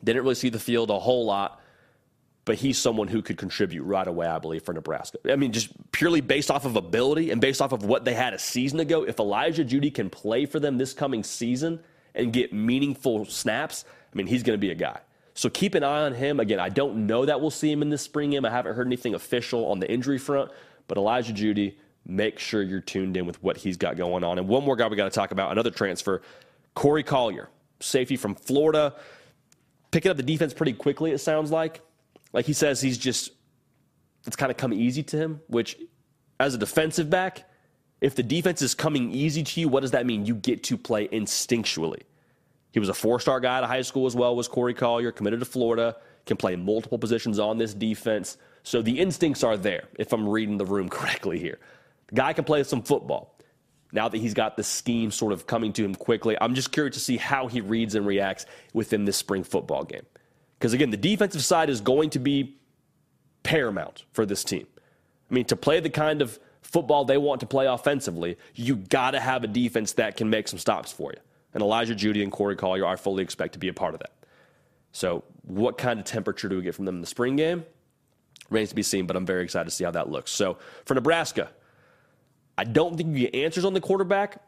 [0.02, 1.60] didn't really see the field a whole lot,
[2.44, 5.18] but he's someone who could contribute right away, I believe, for Nebraska.
[5.30, 8.32] I mean, just purely based off of ability and based off of what they had
[8.32, 9.02] a season ago.
[9.04, 11.80] If Elijah Jeudy can play for them this coming season
[12.14, 15.00] and get meaningful snaps, I mean, he's going to be a guy.
[15.34, 16.40] So keep an eye on him.
[16.40, 18.46] Again, I don't know that we'll see him in this spring game.
[18.46, 20.50] I haven't heard anything official on the injury front,
[20.88, 21.74] but Elijah Jeudy,
[22.06, 24.38] make sure you're tuned in with what he's got going on.
[24.38, 26.22] And one more guy we got to talk about, another transfer,
[26.74, 27.48] Corey Collier,
[27.80, 28.94] safety from Florida,
[29.90, 31.80] picking up the defense pretty quickly, it sounds like.
[32.32, 33.32] Like he says, he's just,
[34.26, 35.76] it's kind of come easy to him, which
[36.38, 37.48] as a defensive back,
[38.00, 40.26] if the defense is coming easy to you, what does that mean?
[40.26, 42.02] You get to play instinctually.
[42.72, 45.10] He was a four star guy out of high school as well, was Corey Collier,
[45.10, 48.36] committed to Florida, can play multiple positions on this defense.
[48.64, 51.58] So the instincts are there, if I'm reading the room correctly here.
[52.08, 53.38] The guy can play some football.
[53.92, 56.94] Now that he's got the scheme sort of coming to him quickly, I'm just curious
[56.96, 60.04] to see how he reads and reacts within this spring football game.
[60.58, 62.56] Because again, the defensive side is going to be
[63.42, 64.66] paramount for this team.
[65.30, 69.12] I mean, to play the kind of football they want to play offensively, you got
[69.12, 71.20] to have a defense that can make some stops for you
[71.56, 74.12] and Elijah Jeudy and Corey Collier, I fully expect to be a part of that.
[74.92, 77.64] So, what kind of temperature do we get from them in the spring game?
[78.50, 80.30] Remains to be seen, but I'm very excited to see how that looks.
[80.32, 81.48] So, for Nebraska,
[82.58, 84.40] I don't think you get answers on the quarterback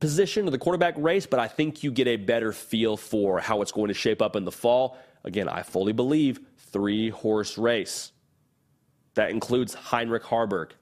[0.00, 3.62] position or the quarterback race, but I think you get a better feel for how
[3.62, 4.98] it's going to shape up in the fall.
[5.24, 8.12] Again, I fully believe three horse race.
[9.14, 10.72] That includes Heinrich Haarberg,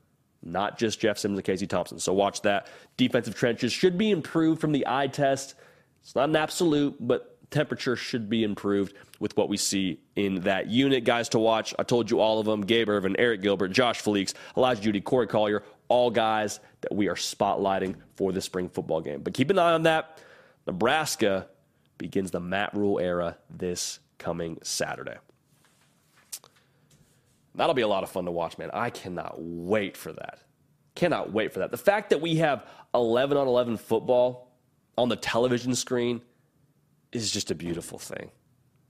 [0.43, 1.99] not just Jeff Simmons and Casey Thompson.
[1.99, 2.69] So watch that.
[2.97, 5.55] Defensive trenches should be improved from the eye test.
[6.01, 10.67] It's not an absolute, but temperature should be improved with what we see in that
[10.67, 11.05] unit.
[11.05, 14.35] Guys to watch, I told you all of them Gabe Ervin, Arik Gilbert, Josh Fleeks,
[14.57, 19.21] Elijah Jeudy, Corey Collier, all guys that we are spotlighting for the spring football game.
[19.21, 20.23] But keep an eye on that.
[20.67, 21.49] Nebraska
[21.99, 25.17] begins the Matt Rhule era this coming Saturday.
[27.55, 28.71] That'll be a lot of fun to watch, man.
[28.73, 30.39] I cannot wait for that.
[30.95, 31.71] Cannot wait for that.
[31.71, 34.51] The fact that we have 11 on 11 football
[34.97, 36.23] on the television screen
[37.13, 38.31] is just a beautiful thing.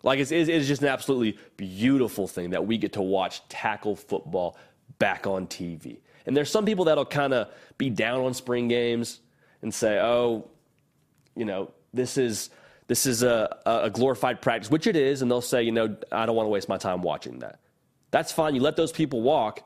[0.05, 4.57] Like, it's, it's just an absolutely beautiful thing that we get to watch tackle football
[5.01, 5.99] back on TV.
[6.27, 9.21] And there's some people that'll kind of be down on spring games
[9.63, 10.49] and say, oh,
[11.35, 12.51] you know, this is
[12.89, 16.27] this is a, a glorified practice, which it is, and they'll say, you know, I
[16.27, 17.59] don't want to waste my time watching that.
[18.11, 18.55] That's fine.
[18.55, 19.63] You let those people walk,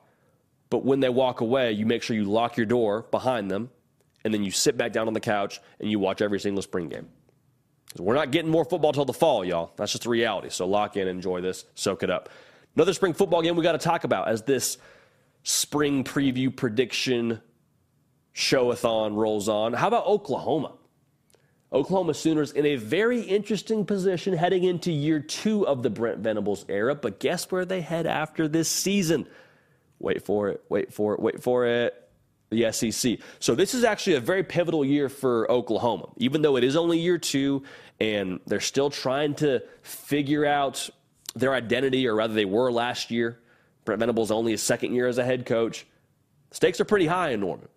[0.71, 3.71] but when they walk away, you make sure you lock your door behind them,
[4.25, 6.88] and then you sit back down on the couch and you watch every single spring
[6.88, 7.09] game.
[7.99, 9.73] We're not getting more football till the fall, y'all.
[9.77, 10.51] That's just the reality.
[10.51, 12.29] So lock in, enjoy this, soak it up.
[12.75, 14.77] Another spring football game we got to talk about as this
[15.46, 17.40] spring preview prediction
[18.35, 19.72] showathon rolls on.
[19.74, 20.72] How about Oklahoma?
[21.72, 26.64] Oklahoma Sooners in a very interesting position heading into year two of the Brent Venables
[26.68, 26.96] era.
[26.96, 29.28] But guess where they head after this season?
[30.00, 31.94] Wait for it, wait for it, wait for it.
[32.50, 33.18] The SEC.
[33.38, 36.98] So this is actually a very pivotal year for Oklahoma, even though it is only
[36.98, 37.62] year two
[38.00, 40.90] and they're still trying to figure out
[41.37, 43.38] their identity, or rather, they were last year.
[43.87, 45.87] Brent Venables only his second year as a head coach.
[46.51, 47.68] Stakes are pretty high in Norman.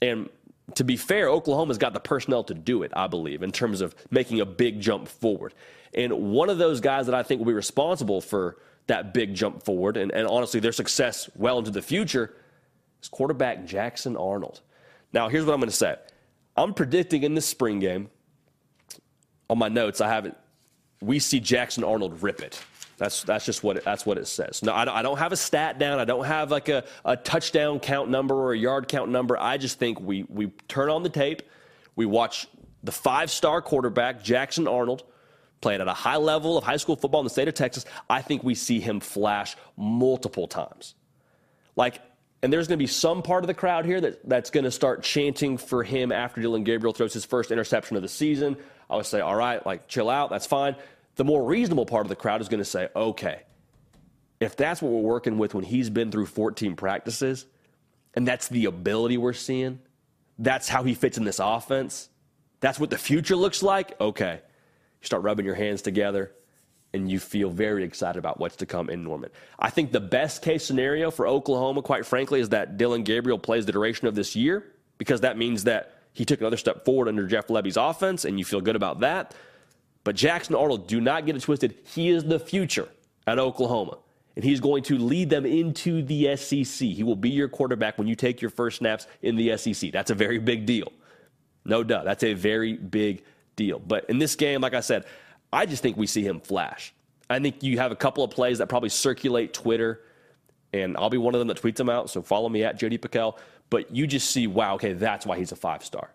[0.00, 0.28] And
[0.74, 3.94] to be fair, Oklahoma's got the personnel to do it, I believe, in terms of
[4.10, 5.54] making a big jump forward.
[5.94, 9.62] And one of those guys that I think will be responsible for that big jump
[9.62, 12.34] forward and, and honestly their success well into the future
[13.00, 14.60] is quarterback Jackson Arnold.
[15.12, 15.96] Now, here's what I'm going to say
[16.56, 18.10] I'm predicting in this spring game,
[19.48, 20.34] on my notes, I have it,
[21.00, 22.62] we see Jackson Arnold rip it.
[23.02, 24.62] That's, that's just what it, that's what it says.
[24.62, 25.98] No, I, I don't have a stat down.
[25.98, 29.36] I don't have like a, a touchdown count number or a yard count number.
[29.36, 31.42] I just think we, we turn on the tape,
[31.96, 32.46] we watch
[32.84, 35.02] the five star quarterback, Jackson Arnold,
[35.60, 37.84] playing at a high level of high school football in the state of Texas.
[38.08, 40.94] I think we see him flash multiple times.
[41.74, 42.00] Like,
[42.40, 44.70] and there's going to be some part of the crowd here that, that's going to
[44.70, 48.56] start chanting for him after Dillon Gabriel throws his first interception of the season.
[48.88, 50.76] I would say, all right, like, chill out, that's fine
[51.16, 53.42] the more reasonable part of the crowd is going to say, okay,
[54.40, 57.46] if that's what we're working with when he's been through 14 practices,
[58.14, 59.78] and that's the ability we're seeing,
[60.38, 62.08] that's how he fits in this offense,
[62.60, 64.40] that's what the future looks like, okay.
[65.00, 66.32] You start rubbing your hands together
[66.94, 69.30] and you feel very excited about what's to come in Norman.
[69.58, 73.66] I think the best case scenario for Oklahoma, quite frankly, is that Dillon Gabriel plays
[73.66, 77.26] the duration of this year because that means that he took another step forward under
[77.26, 79.34] Jeff Lebby's offense, and you feel good about that.
[80.04, 81.76] But Jackson Arnold, do not get it twisted.
[81.84, 82.88] He is the future
[83.26, 83.98] at Oklahoma.
[84.34, 86.88] And he's going to lead them into the SEC.
[86.88, 89.92] He will be your quarterback when you take your first snaps in the SEC.
[89.92, 90.90] That's a very big deal.
[91.64, 92.04] No doubt.
[92.04, 93.24] That's a very big
[93.56, 93.78] deal.
[93.78, 95.04] But in this game, like I said,
[95.52, 96.94] I just think we see him flash.
[97.28, 100.00] I think you have a couple of plays that probably circulate Twitter,
[100.72, 102.08] and I'll be one of them that tweets them out.
[102.08, 103.36] So follow me at JD PicKell.
[103.68, 106.10] But you just see, wow, okay, that's why he's a five star.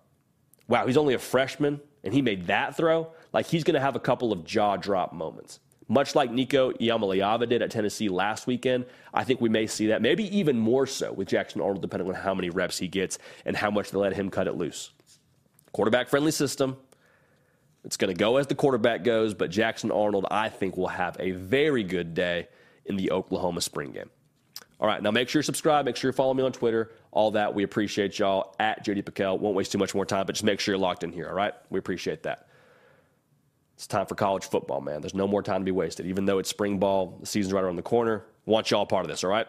[0.67, 3.95] Wow, he's only a freshman, and he made that throw like he's going to have
[3.95, 5.59] a couple of jaw drop moments.
[5.87, 10.01] Much like Nico Iamaleava did at Tennessee last weekend, I think we may see that,
[10.01, 13.55] maybe even more so with Jackson Arnold, depending on how many reps he gets and
[13.55, 14.89] how much they let him cut it loose.
[15.71, 16.77] Quarterback friendly system.
[17.83, 21.15] It's going to go as the quarterback goes, but Jackson Arnold, I think, will have
[21.19, 22.47] a very good day
[22.85, 24.09] in the Oklahoma spring game.
[24.79, 25.85] All right, now make sure you subscribe.
[25.85, 26.91] Make sure you follow me on Twitter.
[27.11, 27.53] All that.
[27.53, 29.39] We appreciate y'all at JD PicKell.
[29.39, 31.27] Won't waste too much more time, but just make sure you're locked in here.
[31.27, 31.53] All right?
[31.69, 32.47] We appreciate that.
[33.77, 35.01] It's time for college football, man.
[35.01, 36.07] There's no more time to be wasted.
[36.07, 38.25] Even though it's spring ball, the season's right around the corner.
[38.47, 39.47] Want y'all part of this, all right?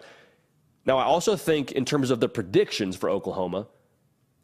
[0.84, 3.68] Now, I also think, in terms of the predictions for Oklahoma,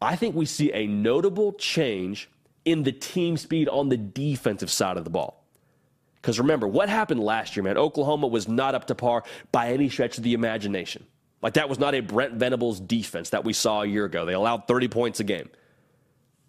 [0.01, 2.31] I think we see a notable change
[2.64, 5.44] in the team speed on the defensive side of the ball.
[6.16, 7.77] Because remember, what happened last year, man?
[7.77, 11.05] Oklahoma was not up to par by any stretch of the imagination.
[11.42, 14.25] Like, that was not a Brent Venables defense that we saw a year ago.
[14.25, 15.51] They allowed 30 points a game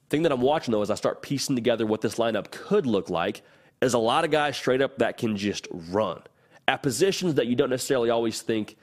[0.10, 3.10] thing that I'm watching though, as I start piecing together what this lineup could look
[3.10, 3.42] like,
[3.82, 6.22] is a lot of guys straight up that can just run
[6.68, 8.76] at positions that you don't necessarily always think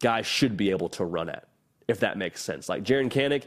[0.00, 1.46] guys should be able to run at,
[1.88, 2.68] if that makes sense.
[2.68, 3.44] Like Jaren Kanak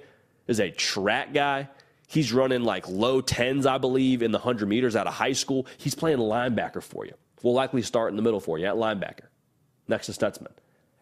[0.47, 1.67] is a track guy.
[2.08, 5.65] He's running like low tens, I believe, in the 100 meters out of high school.
[5.78, 7.13] He's playing linebacker for you.
[7.43, 9.28] Will likely start in the middle for you at linebacker
[9.88, 10.51] next to Stutsman.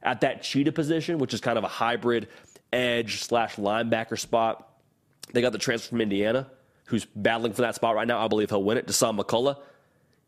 [0.02, 2.28] at that cheetah position, which is kind of a hybrid
[2.74, 4.73] edge slash linebacker spot.
[5.32, 6.50] They got the transfer from Indiana,
[6.86, 8.24] who's battling for that spot right now.
[8.24, 8.88] I believe he'll win it.
[8.88, 9.58] Dasan McCullough.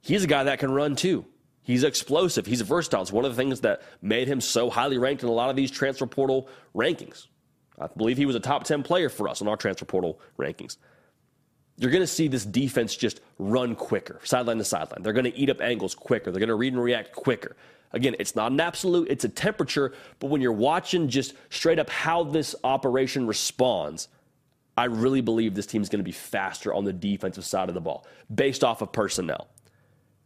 [0.02, 1.26] He's a guy that can run too.
[1.62, 2.46] He's explosive.
[2.46, 3.02] He's versatile.
[3.02, 5.56] It's one of the things that made him so highly ranked in a lot of
[5.56, 7.28] these transfer portal rankings.
[7.80, 10.78] I believe he was a top 10 player for us in our transfer portal rankings.
[11.78, 15.02] You're going to see this defense just run quicker, sideline to sideline.
[15.02, 16.32] They're going to eat up angles quicker.
[16.32, 17.56] They're going to read and react quicker.
[17.92, 21.90] Again, it's not an absolute, it's a temperature, but when you're watching just straight up
[21.90, 24.08] how this operation responds,
[24.78, 27.82] I really believe this team's going to be faster on the defensive side of the
[27.82, 29.48] ball based off of personnel.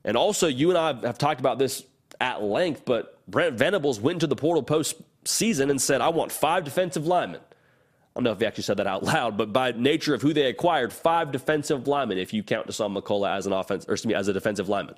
[0.04, 1.84] And also, you and I have talked about this
[2.20, 6.32] at length, but Brent Venables went to the portal post season and said, I want
[6.32, 7.42] five defensive linemen.
[7.42, 10.34] I don't know if he actually said that out loud, but by nature of who
[10.34, 14.08] they acquired, five defensive linemen, if you count Dasan McCullough as an offense, or excuse
[14.08, 14.96] me, as a defensive lineman.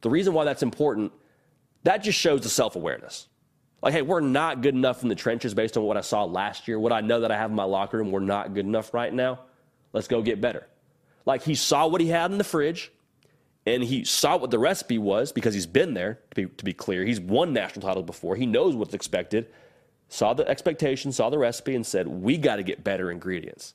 [0.00, 1.12] The reason why that's important,
[1.82, 3.28] that just shows the self-awareness.
[3.82, 6.68] Like, hey, we're not good enough in the trenches based on what I saw last
[6.68, 6.78] year.
[6.78, 9.12] What I know that I have in my locker room, we're not good enough right
[9.12, 9.40] now.
[9.92, 10.66] Let's go get better.
[11.24, 12.92] Like he saw what he had in the fridge
[13.66, 16.72] and he saw what the recipe was because he's been there, to be, to be
[16.72, 17.04] clear.
[17.04, 18.36] He's won national titles before.
[18.36, 19.48] He knows what's expected,
[20.08, 23.74] saw the expectation, saw the recipe, and said, We got to get better ingredients.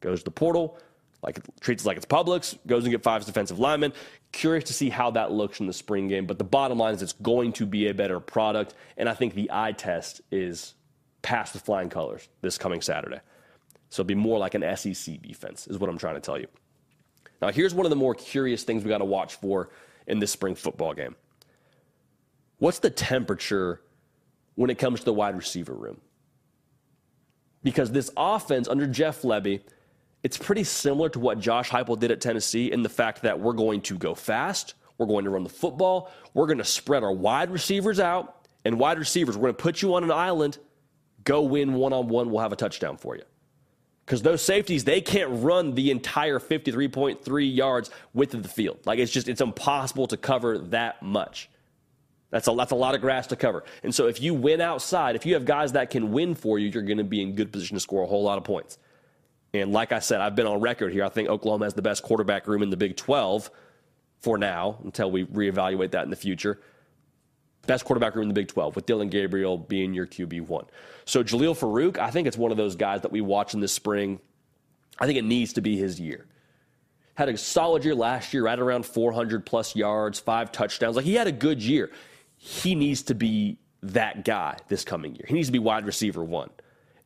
[0.00, 0.78] Goes to the portal,
[1.22, 3.92] like it treats it like it's Publix, goes and get five defensive linemen.
[4.32, 7.02] Curious to see how that looks in the spring game, but the bottom line is
[7.02, 10.74] it's going to be a better product, and I think the eye test is
[11.22, 13.20] past the flying colors this coming Saturday.
[13.88, 16.48] So it'll be more like an SEC defense, is what I'm trying to tell you.
[17.40, 19.70] Now, here's one of the more curious things we got to watch for
[20.06, 21.14] in this spring football game.
[22.58, 23.82] What's the temperature
[24.54, 26.00] when it comes to the wide receiver room?
[27.62, 29.60] Because this offense under Jeff Lebby,
[30.22, 33.54] it's pretty similar to what Josh Heupel did at Tennessee in the fact that we're
[33.54, 37.12] going to go fast, we're going to run the football, we're going to spread our
[37.12, 40.58] wide receivers out, and wide receivers, we're going to put you on an island,
[41.24, 43.22] go win one on one, we'll have a touchdown for you.
[44.06, 48.78] Because those safeties they can't run the entire 53.3 yards width of the field.
[48.84, 51.48] Like it's just it's impossible to cover that much.
[52.30, 53.62] That's a, that's a lot of grass to cover.
[53.82, 56.68] And so if you win outside if you have guys that can win for you
[56.68, 58.76] you're going to be in good position to score a whole lot of points
[59.54, 62.02] and like i said i've been on record here i think oklahoma has the best
[62.02, 63.50] quarterback room in the big 12
[64.20, 66.60] for now until we reevaluate that in the future
[67.66, 70.68] best quarterback room in the Big 12, with Dillon Gabriel being your QB1.
[71.04, 73.72] So Jalil Farooq, I think it's one of those guys that we watch in this
[73.72, 74.20] spring.
[74.98, 76.26] I think it needs to be his year.
[77.14, 80.96] Had a solid year last year, right around 400 plus yards, five touchdowns.
[80.96, 81.90] Like he had a good year.
[82.36, 85.24] He needs to be that guy this coming year.
[85.28, 86.50] He needs to be wide receiver one.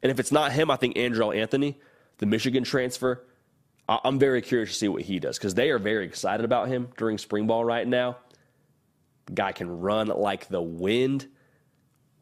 [0.02, 1.78] And if it's not him, I think Andrel Anthony,
[2.18, 3.24] the Michigan transfer,
[3.88, 6.88] I'm very curious to see what he does because they are very excited about him
[6.96, 8.16] during spring ball right now.
[9.32, 11.28] Guy can run like the wind.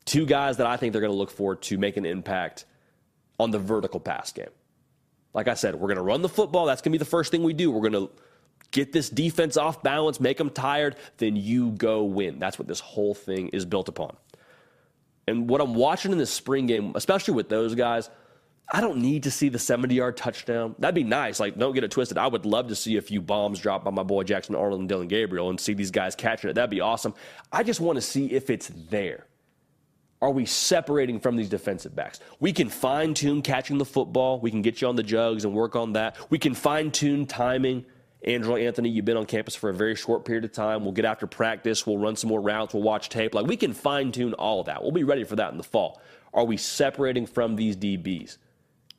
[0.04, 2.66] Two guys that I think they're going to look for to make an impact
[3.40, 4.50] on the vertical pass game.
[5.32, 6.66] Like I said, we're going to run the football.
[6.66, 7.70] That's going to be the first thing we do.
[7.70, 8.10] We're going to
[8.70, 12.38] get this defense off balance, make them tired, then you go win.
[12.38, 14.16] That's what this whole thing is built upon.
[15.26, 18.10] And what I'm watching in this spring game, especially with those guys,
[18.72, 20.74] I don't need to see the 70 yard touchdown.
[20.78, 21.38] That'd be nice.
[21.38, 22.16] Like, don't get it twisted.
[22.16, 24.88] I would love to see a few bombs dropped by my boy Jackson Arnold and
[24.88, 26.54] Dillon Gabriel and see these guys catching it.
[26.54, 27.14] That'd be awesome.
[27.52, 29.26] I just want to see if it's there.
[30.22, 32.20] Are we separating from these defensive backs?
[32.40, 34.40] We can fine tune catching the football.
[34.40, 36.16] We can get you on the jugs and work on that.
[36.30, 37.84] We can fine tune timing.
[38.26, 40.82] Andrel Anthony, you've been on campus for a very short period of time.
[40.82, 41.86] We'll get after practice.
[41.86, 42.72] We'll run some more routes.
[42.72, 43.34] We'll watch tape.
[43.34, 44.82] Like, we can fine tune all of that.
[44.82, 46.00] We'll be ready for that in the fall.
[46.32, 48.38] Are we separating from these DBs?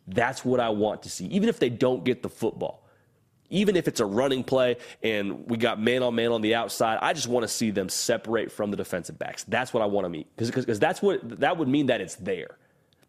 [0.08, 2.82] That's what I want to see, even if they don't get the football.
[3.52, 6.98] Even if it's a running play and we got man on man on the outside,
[7.02, 9.44] I just want to see them separate from the defensive backs.
[9.44, 12.58] That's what I want to mean because that's what that would mean that it's there.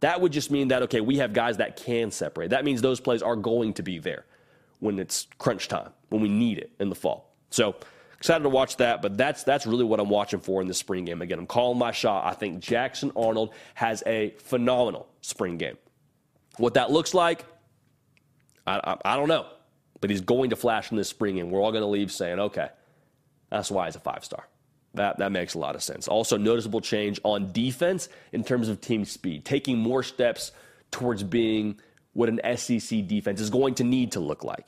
[0.01, 2.51] That would just mean that okay, we have guys that can separate.
[2.51, 4.27] That means those plays are going to be there
[4.81, 7.33] when it's crunch time, when we need it in the fall.
[7.49, 7.75] So
[8.19, 11.05] excited to watch that, but that's that's really what I'm watching for in the spring
[11.07, 11.23] game.
[11.23, 12.27] Again, I'm calling my shot.
[12.27, 15.79] I think Jackson Arnold has a phenomenal spring game.
[16.59, 17.45] What that looks like,
[18.67, 19.47] I, I, I don't know.
[20.01, 22.39] But he's going to flash in this spring, and we're all going to leave saying,
[22.39, 22.69] okay,
[23.51, 24.47] that's why he's a five star.
[24.95, 26.09] That, that makes a lot of sense.
[26.09, 30.53] Also, noticeable change on defense in terms of team speed, taking more steps
[30.91, 31.79] towards being
[32.13, 34.67] what an SEC defense is going to need to look like.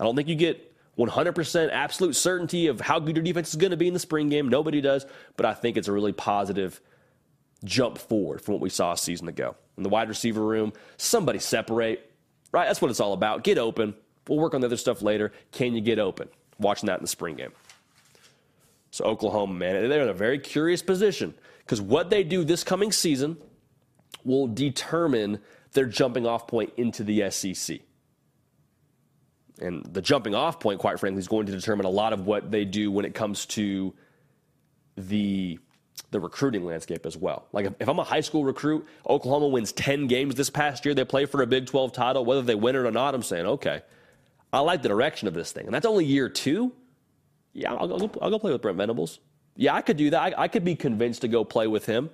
[0.00, 3.70] I don't think you get 100% absolute certainty of how good your defense is going
[3.70, 4.48] to be in the spring game.
[4.48, 5.06] Nobody does,
[5.36, 6.80] but I think it's a really positive
[7.64, 9.54] jump forward from what we saw a season ago.
[9.78, 12.12] In the wide receiver room, somebody separate,
[12.52, 12.66] right?
[12.66, 13.44] That's what it's all about.
[13.44, 13.94] Get open.
[14.28, 15.32] We'll work on the other stuff later.
[15.52, 16.28] Can you get open?
[16.58, 17.52] Watching that in the spring game.
[18.90, 21.34] So, Oklahoma, man, they're in a very curious position.
[21.60, 23.36] Because what they do this coming season
[24.24, 25.40] will determine
[25.72, 27.80] their jumping off point into the SEC.
[29.60, 32.50] And the jumping off point, quite frankly, is going to determine a lot of what
[32.50, 33.94] they do when it comes to
[34.96, 35.58] the
[36.10, 37.46] the recruiting landscape as well.
[37.52, 40.94] Like if, if, I'm a high school recruit, Oklahoma wins 10 games this past year,
[40.94, 43.46] they play for a Big 12 title, whether they win it or not, I'm saying,
[43.46, 43.82] okay,
[44.52, 45.66] I like the direction of this thing.
[45.66, 46.72] And that's only year two.
[47.52, 49.20] Yeah, I'll, I'll, I'll go play with Brent Venables.
[49.56, 50.20] Yeah, I could do that.
[50.20, 52.10] I, I could be convinced to go play with him.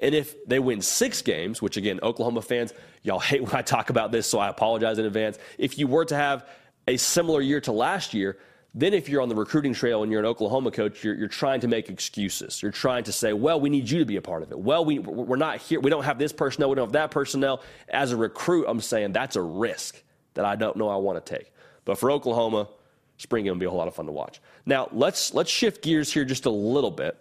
[0.00, 2.72] And if they win six games, which again, Oklahoma fans,
[3.02, 5.38] y'all hate when I talk about this, so I apologize in advance.
[5.56, 6.46] If you were to have
[6.86, 8.38] a similar year to last year,
[8.74, 11.60] then if you're on the recruiting trail and you're an Oklahoma coach, you're, you're trying
[11.60, 12.60] to make excuses.
[12.60, 14.58] You're trying to say, well, we need you to be a part of it.
[14.58, 15.78] Well, we, we're not here.
[15.78, 16.70] We don't have this personnel.
[16.70, 17.62] We don't have that personnel.
[17.88, 20.02] As a recruit, I'm saying that's a risk
[20.34, 21.52] that I don't know I want to take.
[21.84, 22.68] But for Oklahoma,
[23.16, 24.40] spring game will be a whole lot of fun to watch.
[24.66, 27.16] Now, let's, let's shift gears here just a little bit.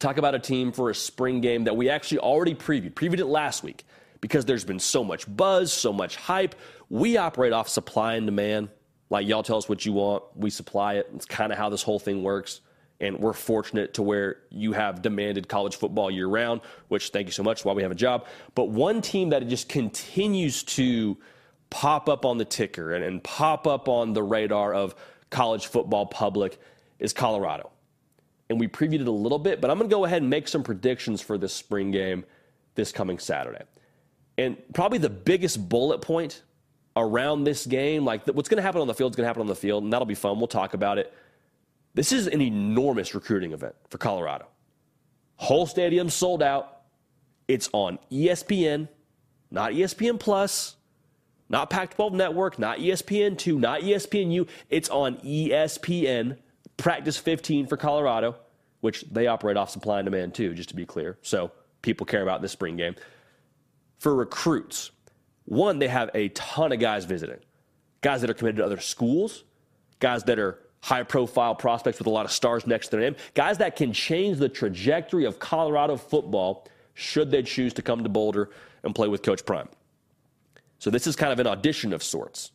[0.00, 3.26] Talk about a team for a spring game that we actually already previewed, previewed it
[3.26, 3.84] last week
[4.20, 6.56] because there's been so much buzz, so much hype.
[6.90, 8.68] We operate off supply and demand.
[9.08, 11.08] Like, y'all tell us what you want, we supply it.
[11.14, 12.60] It's kind of how this whole thing works.
[12.98, 17.32] And we're fortunate to where you have demanded college football year round, which thank you
[17.32, 18.26] so much, why we have a job.
[18.54, 21.18] But one team that just continues to
[21.68, 24.94] pop up on the ticker and, and pop up on the radar of
[25.30, 26.58] college football public
[26.98, 27.70] is Colorado.
[28.48, 30.48] And we previewed it a little bit, but I'm going to go ahead and make
[30.48, 32.24] some predictions for this spring game
[32.76, 33.64] this coming Saturday.
[34.38, 36.42] And probably the biggest bullet point
[36.96, 39.42] around this game, like what's going to happen on the field is going to happen
[39.42, 40.38] on the field, and that'll be fun.
[40.38, 41.12] We'll talk about it.
[41.94, 44.46] This is an enormous recruiting event for Colorado.
[45.36, 46.80] Whole stadium sold out.
[47.48, 48.88] It's on ESPN,
[49.50, 50.76] not ESPN Plus,
[51.48, 54.48] not Pac 12 Network, not ESPN 2, not ESPNU.
[54.68, 56.38] It's on ESPN,
[56.76, 58.36] practice 15 for Colorado,
[58.80, 61.18] which they operate off supply and demand too, just to be clear.
[61.22, 62.96] So people care about this spring game.
[63.98, 64.90] For recruits,
[65.46, 67.38] one, they have a ton of guys visiting,
[68.02, 69.44] guys that are committed to other schools,
[70.00, 73.16] guys that are high profile prospects with a lot of stars next to their name,
[73.34, 78.08] guys that can change the trajectory of Colorado football should they choose to come to
[78.08, 78.50] Boulder
[78.82, 79.68] and play with Coach Prime.
[80.78, 82.52] So this is kind of an audition of sorts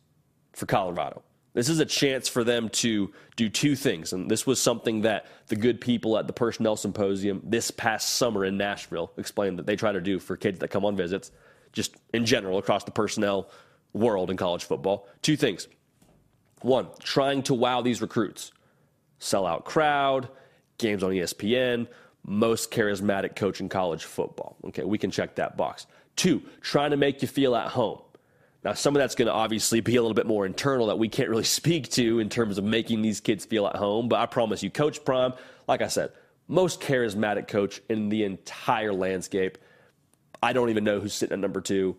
[0.53, 1.23] for Colorado.
[1.53, 4.13] This is a chance for them to do two things.
[4.13, 8.45] And this was something that the good people at the Personnel Symposium this past summer
[8.45, 11.31] in Nashville explained that they try to do for kids that come on visits
[11.73, 13.49] just in general across the personnel
[13.93, 15.07] world in college football.
[15.21, 15.67] Two things.
[16.61, 18.51] One, trying to wow these recruits.
[19.19, 20.29] Sellout crowd,
[20.77, 21.87] games on ESPN,
[22.25, 24.57] most charismatic coach in college football.
[24.65, 25.87] Okay, we can check that box.
[26.15, 27.99] Two, trying to make you feel at home.
[28.63, 31.09] Now, some of that's going to obviously be a little bit more internal that we
[31.09, 34.25] can't really speak to in terms of making these kids feel at home, but I
[34.25, 35.33] promise you, Coach Prime,
[35.67, 36.11] like I said,
[36.47, 39.57] most charismatic coach in the entire landscape.
[40.41, 41.97] I don't even know who's sitting at number two.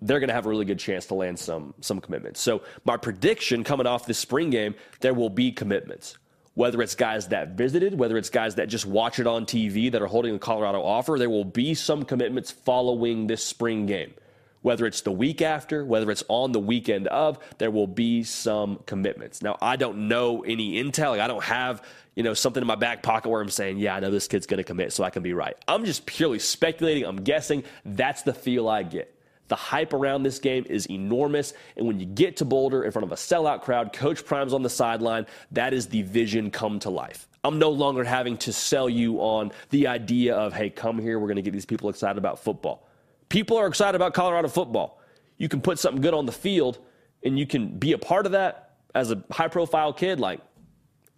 [0.00, 2.40] They're going to have a really good chance to land some some commitments.
[2.40, 6.16] So my prediction coming off this spring game, there will be commitments.
[6.54, 10.02] Whether it's guys that visited, whether it's guys that just watch it on TV that
[10.02, 14.14] are holding the Colorado offer, there will be some commitments following this spring game.
[14.62, 18.80] Whether it's the week after, whether it's on the weekend of, there will be some
[18.86, 19.40] commitments.
[19.40, 21.10] Now, I don't know any intel.
[21.10, 21.80] Like I don't have,
[22.18, 24.44] you know, something in my back pocket where I'm saying, yeah, I know this kid's
[24.44, 25.56] going to commit, so I can be right.
[25.68, 27.04] I'm just purely speculating.
[27.04, 27.62] I'm guessing.
[27.84, 29.14] That's the feel I get.
[29.46, 31.54] The hype around this game is enormous.
[31.76, 34.64] And when you get to Boulder in front of a sellout crowd, Coach Prime's on
[34.64, 37.28] the sideline, that is the vision come to life.
[37.44, 41.28] I'm no longer having to sell you on the idea of, hey, come here, we're
[41.28, 42.88] going to get these people excited about football.
[43.28, 45.00] People are excited about Colorado football.
[45.36, 46.80] You can put something good on the field
[47.22, 50.18] and you can be a part of that as a high profile kid.
[50.18, 50.40] Like,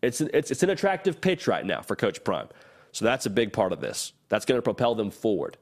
[0.03, 2.49] it's, it's, it's an attractive pitch right now for Coach Prime.
[2.93, 4.13] So that's a big part of this.
[4.29, 5.57] That's going to propel them forward.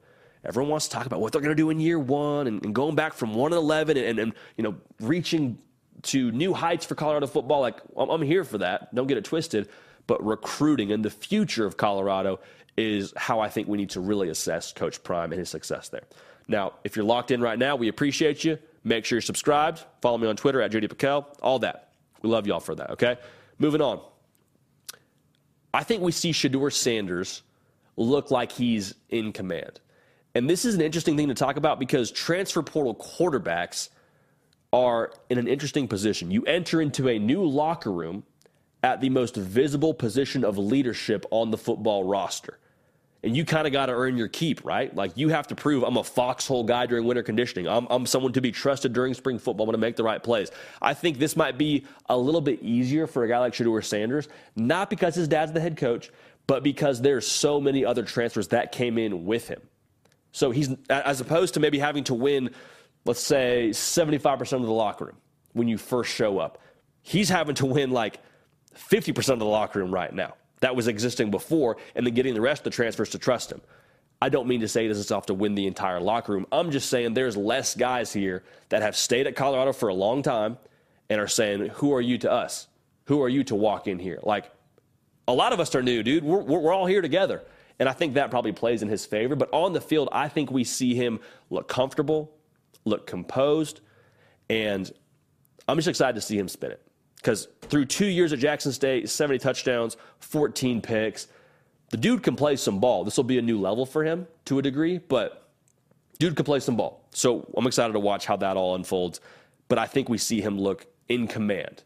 [0.45, 2.73] Everyone wants to talk about what they're going to do in year one and, and
[2.73, 5.57] going back from 1 and 11 and, and, and, you know, reaching
[6.03, 7.59] to new heights for Colorado football.
[7.59, 8.93] Like, I'm, I'm here for that.
[8.95, 9.69] Don't get it twisted.
[10.07, 12.39] But recruiting and the future of Colorado
[12.77, 16.03] is how I think we need to really assess Coach Prime and his success there.
[16.47, 18.57] Now, if you're locked in right now, we appreciate you.
[18.83, 19.83] Make sure you're subscribed.
[20.01, 21.25] Follow me on Twitter at JD Pickell.
[21.41, 21.89] All that.
[22.21, 23.17] We love y'all for that, okay?
[23.59, 24.01] Moving on.
[25.73, 27.43] I think we see Shedeur Sanders
[27.95, 29.79] look like he's in command.
[30.35, 33.89] And this is an interesting thing to talk about because transfer portal quarterbacks
[34.71, 36.31] are in an interesting position.
[36.31, 38.23] You enter into a new locker room
[38.83, 42.59] at the most visible position of leadership on the football roster.
[43.21, 44.95] And you kind of got to earn your keep, right?
[44.95, 47.67] Like you have to prove I'm a foxhole guy during winter conditioning.
[47.67, 49.65] I'm, I'm someone to be trusted during spring football.
[49.65, 50.51] I'm going to make the right plays.
[50.81, 54.29] I think this might be a little bit easier for a guy like Shedeur Sanders,
[54.55, 56.11] not because his dad's the head coach,
[56.47, 59.61] but because there's so many other transfers that came in with him.
[60.31, 62.51] So he's, as opposed to maybe having to win,
[63.05, 65.17] let's say 75% of the locker room
[65.53, 66.61] when you first show up,
[67.01, 68.19] he's having to win like
[68.75, 72.41] 50% of the locker room right now that was existing before, and then getting the
[72.41, 73.61] rest of the transfers to trust him.
[74.21, 76.45] I don't mean to say this is off to win the entire locker room.
[76.51, 80.21] I'm just saying there's less guys here that have stayed at Colorado for a long
[80.23, 80.57] time
[81.09, 82.67] and are saying, Who are you to us?
[83.05, 84.19] Who are you to walk in here?
[84.21, 84.51] Like,
[85.27, 86.23] a lot of us are new, dude.
[86.23, 87.43] We're, we're all here together.
[87.79, 89.35] And I think that probably plays in his favor.
[89.35, 92.31] But on the field, I think we see him look comfortable,
[92.83, 93.79] look composed,
[94.49, 94.91] and
[95.67, 96.81] I'm just excited to see him spin it.
[97.19, 101.27] Because through two years at Jackson State, 70 touchdowns, 14 picks,
[101.89, 103.03] the dude can play some ball.
[103.03, 105.49] This will be a new level for him to a degree, but
[106.17, 107.03] dude can play some ball.
[107.11, 109.19] So I'm excited to watch how that all unfolds.
[109.67, 111.83] But I think we see him look in command.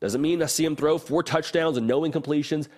[0.00, 2.68] Doesn't mean I see him throw four touchdowns and no incompletions.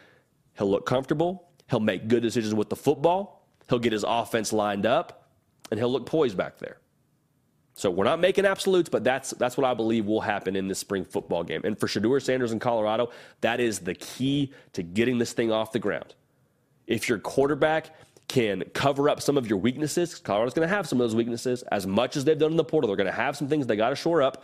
[0.58, 1.48] He'll look comfortable.
[1.68, 3.46] He'll make good decisions with the football.
[3.68, 5.28] He'll get his offense lined up,
[5.70, 6.78] and he'll look poised back there.
[7.76, 10.78] So we're not making absolutes, but that's that's what I believe will happen in this
[10.78, 11.60] spring football game.
[11.62, 13.10] And for Shedeur Sanders in Colorado,
[13.42, 16.14] that is the key to getting this thing off the ground.
[16.86, 17.94] If your quarterback
[18.28, 21.62] can cover up some of your weaknesses, Colorado's going to have some of those weaknesses.
[21.64, 23.76] As much as they've done in the portal, they're going to have some things they
[23.76, 24.42] got to shore up.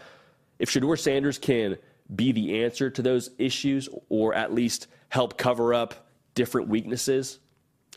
[0.58, 1.78] If Shedeur Sanders can
[2.14, 7.38] be the answer to those issues, or at least help cover up different weaknesses,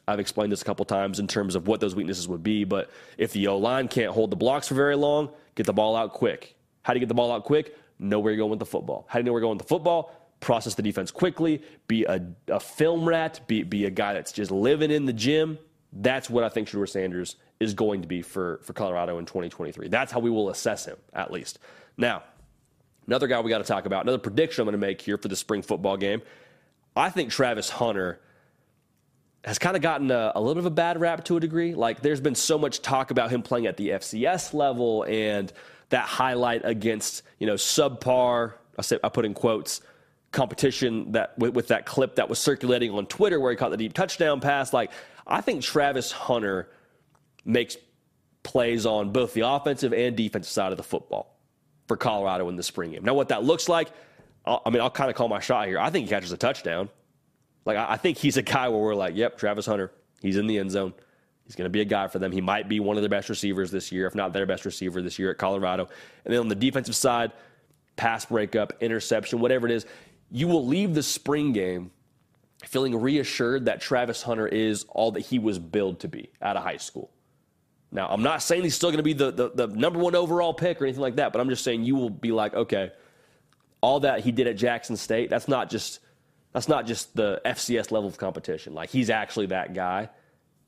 [0.07, 2.63] I've explained this a couple times in terms of what those weaknesses would be.
[2.63, 5.95] But if the O line can't hold the blocks for very long, get the ball
[5.95, 6.55] out quick.
[6.83, 7.75] How do you get the ball out quick?
[7.97, 9.05] Know where you're going with the football.
[9.07, 10.13] How do you know where you're going with the football?
[10.41, 11.63] Process the defense quickly.
[11.87, 13.39] Be a, a film rat.
[13.47, 15.57] Be, be a guy that's just living in the gym.
[15.91, 19.87] That's what I think Shedeur Sanders is going to be for, for Colorado in 2023.
[19.87, 21.57] That's how we will assess him, at least.
[21.97, 22.23] Now,
[23.07, 25.29] another guy we got to talk about, another prediction I'm going to make here for
[25.29, 26.21] the spring football game.
[26.95, 28.19] I think Travis Hunter
[29.45, 31.75] has kind of gotten a, a, little bit of a bad rap to a degree.
[31.75, 35.53] Like there's been so much talk about him playing at the FCS level and
[35.89, 38.53] that highlight against you know subpar.
[38.77, 39.81] I say I put in quotes
[40.31, 43.77] competition that with, with that clip that was circulating on Twitter where he caught the
[43.77, 44.73] deep touchdown pass.
[44.73, 44.91] Like
[45.27, 46.69] I think Travis Hunter
[47.45, 47.77] makes
[48.41, 51.39] plays on both the offensive and defensive side of the football
[51.87, 53.03] for Colorado in the spring game.
[53.03, 53.91] Now what that looks like,
[54.43, 55.77] I'll, I mean I'll kind of call my shot here.
[55.77, 56.89] I think he catches a touchdown.
[57.65, 59.91] Like I think he's a guy where we're like, yep, Travis Hunter,
[60.21, 60.93] he's in the end zone.
[61.45, 62.31] He's going to be a guy for them.
[62.31, 65.01] He might be one of their best receivers this year, if not their best receiver
[65.01, 65.87] this year at Colorado.
[66.23, 67.33] And then on the defensive side,
[67.95, 69.85] pass breakup, interception, whatever it is,
[70.31, 71.91] you will leave the spring game
[72.65, 76.63] feeling reassured that Travis Hunter is all that he was billed to be out of
[76.63, 77.11] high school.
[77.91, 80.53] Now, I'm not saying he's still going to be the, the, the number one overall
[80.53, 82.91] pick or anything like that, but I'm just saying you will be like, okay,
[83.81, 85.99] all that he did at Jackson State, that's not just
[86.55, 88.73] that's not just the FCS level of competition.
[88.73, 90.07] Like he's actually that guy,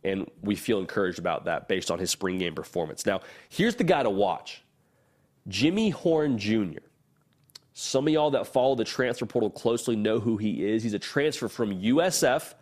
[0.03, 3.05] and we feel encouraged about that based on his spring game performance.
[3.05, 4.63] Now, here's the guy to watch
[5.47, 6.79] Jimmy Horn Jr.
[7.71, 10.83] Some of y'all that follow the transfer portal closely know who he is.
[10.83, 12.53] He's a transfer from USF,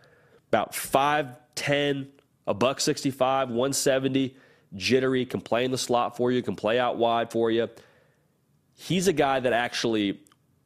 [0.50, 2.10] about 5'10,
[2.46, 4.38] a buck 65, 170,
[4.76, 7.70] jittery, can play in the slot for you, can play out wide for you.
[8.76, 10.20] He's a guy that actually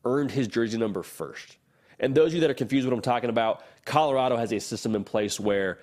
[0.03, 1.55] earned his jersey number first.
[1.99, 4.95] And those of you that are confused what I'm talking about, Colorado has a system
[4.95, 5.79] in place where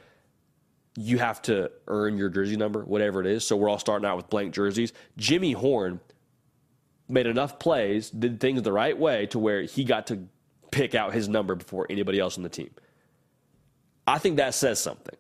[0.96, 3.46] you have to earn your jersey number, whatever it is.
[3.46, 4.92] So we're all starting out with blank jerseys.
[5.18, 6.00] Jimmy Horn
[7.08, 10.26] made enough plays, did things the right way to where he got to
[10.70, 12.70] pick out his number before anybody else on the team.
[14.06, 15.14] I think that says something.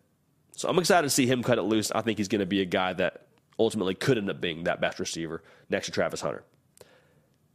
[0.52, 1.90] So I'm excited to see him cut it loose.
[1.92, 3.26] I think he's going to be a guy that
[3.58, 6.44] ultimately could end up being that best receiver next to Travis Hunter.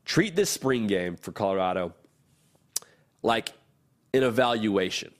[0.05, 1.93] Treat this spring game for Colorado
[3.23, 3.53] like
[4.13, 5.11] an evaluation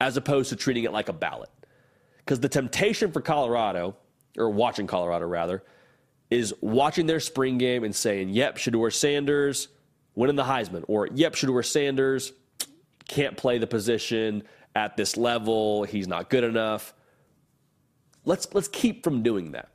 [0.00, 1.50] as opposed to treating it like a ballot.
[2.18, 3.96] Because the temptation for Colorado,
[4.36, 5.62] or watching Colorado rather,
[6.30, 9.68] is watching their spring game and saying, yep, Shedeur Sanders
[10.14, 12.32] winning the Heisman, or yep, Shedeur Sanders
[13.06, 14.42] can't play the position
[14.74, 16.94] at this level, he's not good enough.
[18.24, 19.68] Let's, let's keep from doing that.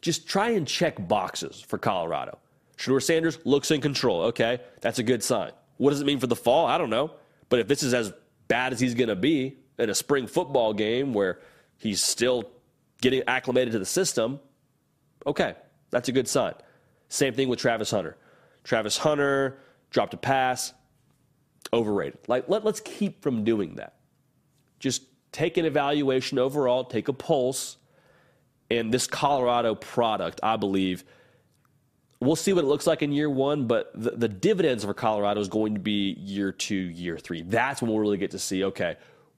[0.00, 2.38] Just try and check boxes for Colorado.
[2.76, 4.22] Shedeur Sanders looks in control.
[4.22, 5.50] Okay, that's a good sign.
[5.76, 6.66] What does it mean for the fall?
[6.66, 7.12] I don't know.
[7.48, 8.12] But if this is as
[8.48, 11.40] bad as he's going to be in a spring football game where
[11.78, 12.50] he's still
[13.00, 14.40] getting acclimated to the system,
[15.26, 15.54] okay,
[15.90, 16.54] that's a good sign.
[17.08, 18.16] Same thing with Travis Hunter.
[18.64, 19.58] Travis Hunter
[19.90, 20.72] dropped a pass,
[21.72, 22.18] overrated.
[22.26, 23.94] Like let, let's keep from doing that.
[24.78, 25.02] Just
[25.32, 27.76] take an evaluation overall, take a pulse.
[28.68, 31.04] And this Colorado product, I believe,
[32.26, 35.40] we'll see what it looks like in year one, but the, the dividends for Colorado
[35.40, 37.42] is going to be year two, year three.
[37.42, 38.96] That's when we'll really get to see, okay,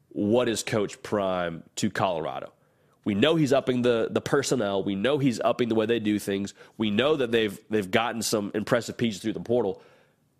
[0.08, 2.52] what is Coach Prime to Colorado?
[3.04, 4.82] We know he's upping the, the personnel.
[4.82, 6.52] We know he's upping the way they do things.
[6.76, 9.82] We know that they've they've gotten some impressive pieces through the portal.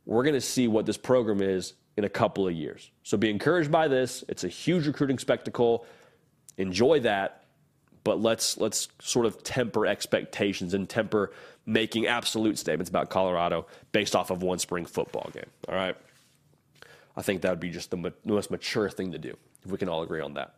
[0.05, 2.91] We're going to see what this program is in a couple of years.
[3.05, 4.23] So be encouraged by this.
[4.29, 5.87] It's a huge recruiting spectacle.
[6.59, 7.45] Enjoy that,
[8.09, 11.31] but let's let's sort of temper expectations and temper
[11.67, 15.51] making absolute statements about Colorado based off of one spring football game.
[15.69, 15.95] All right.
[17.19, 19.77] I think that would be just the, ma- most mature thing to do if we
[19.77, 20.55] can all agree on that.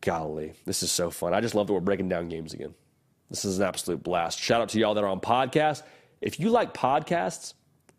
[0.00, 1.34] Golly, this is so fun.
[1.34, 2.72] I just love that we're breaking down games again.
[3.28, 4.40] This is an absolute blast.
[4.40, 5.82] Shout out to y'all that are on podcasts.
[6.22, 7.52] If you like podcasts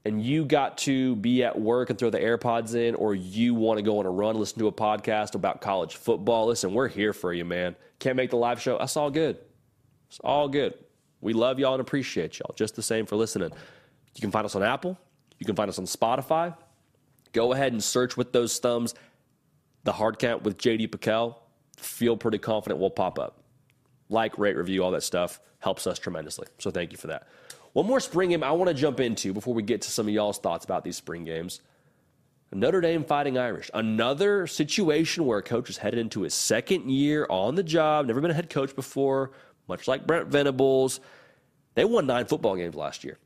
[0.06, 3.80] and you got to be at work and throw the AirPods in, or you want
[3.80, 7.12] to go on a run, listen to a podcast about college football, listen, we're here
[7.12, 7.76] for you, man.
[8.00, 8.78] Can't make the live show?
[8.78, 9.38] That's all good.
[10.08, 10.76] It's all good.
[11.22, 13.52] We love y'all and appreciate y'all just the same for listening.
[14.14, 14.98] You can find us on Apple.
[15.40, 16.56] You can find us on Spotify.
[17.34, 18.94] Go ahead and search with those thumbs
[19.86, 21.38] the hard count with JD Pickell.
[21.78, 23.44] Feel pretty confident we'll pop up.
[24.10, 26.48] Like, rate, review, all that stuff helps us tremendously.
[26.60, 27.28] So thank you for that.
[27.76, 30.14] One more spring game I want to jump into before we get to some of
[30.14, 31.60] y'all's thoughts about these spring games.
[32.54, 33.70] Notre Dame Fighting Irish.
[33.74, 38.22] Another situation where a coach is headed into his second year on the job, never
[38.22, 39.32] been a head coach before,
[39.68, 41.02] much like Brent Venables.
[41.74, 43.18] They won nine football games last year.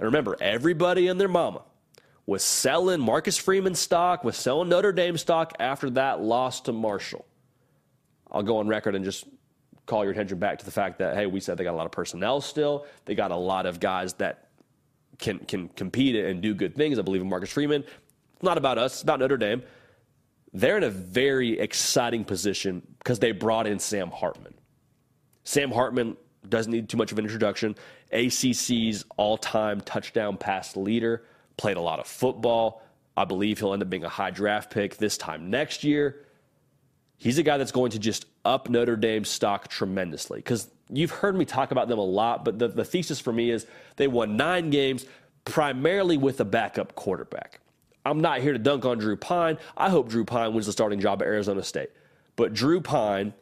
[0.00, 1.62] And remember, everybody and their mama
[2.26, 7.24] was selling Marcus Freeman stock, was selling Notre Dame stock after that loss to Marshall.
[8.28, 9.24] I'll go on record and just
[9.90, 11.84] call your attention back to the fact that, hey, we said they got a lot
[11.84, 12.86] of personnel still.
[13.06, 14.48] They got a lot of guys that
[15.18, 16.98] can, can compete and do good things.
[16.98, 17.82] I believe in Marcus Freeman.
[17.82, 19.62] It's not about us, it's about Notre Dame.
[20.52, 24.54] They're in a very exciting position because they brought in Sam Hartman.
[25.44, 26.16] Sam Hartman
[26.48, 27.74] doesn't need too much of an introduction.
[28.12, 31.24] ACC's all time touchdown pass leader,
[31.56, 32.82] played a lot of football.
[33.16, 36.26] I believe he'll end up being a high draft pick this time next year.
[37.16, 41.36] He's a guy that's going to just up Notre Dame's stock tremendously because you've heard
[41.36, 43.66] me talk about them a lot, but the, the thesis for me is
[43.96, 45.06] they won nine games
[45.44, 47.60] primarily with a backup quarterback.
[48.04, 49.58] I'm not here to dunk on Drew Pyne.
[49.76, 51.90] I hope Drew Pyne wins the starting job at Arizona State.
[52.36, 53.34] But Drew Pyne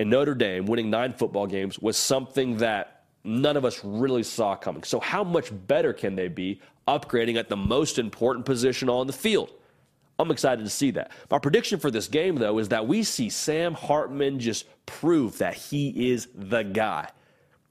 [0.00, 4.56] and Notre Dame winning nine football games was something that none of us really saw
[4.56, 4.82] coming.
[4.84, 9.12] So, how much better can they be upgrading at the most important position on the
[9.12, 9.50] field?
[10.18, 11.12] I'm excited to see that.
[11.30, 15.54] My prediction for this game, though, is that we see Sam Hartman just prove that
[15.54, 17.08] he is the guy.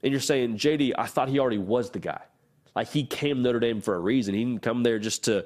[0.02, 2.22] And you're saying, JD, I thought he already was the guy.
[2.74, 4.34] Like he came Notre Dame for a reason.
[4.34, 5.44] He didn't come there just to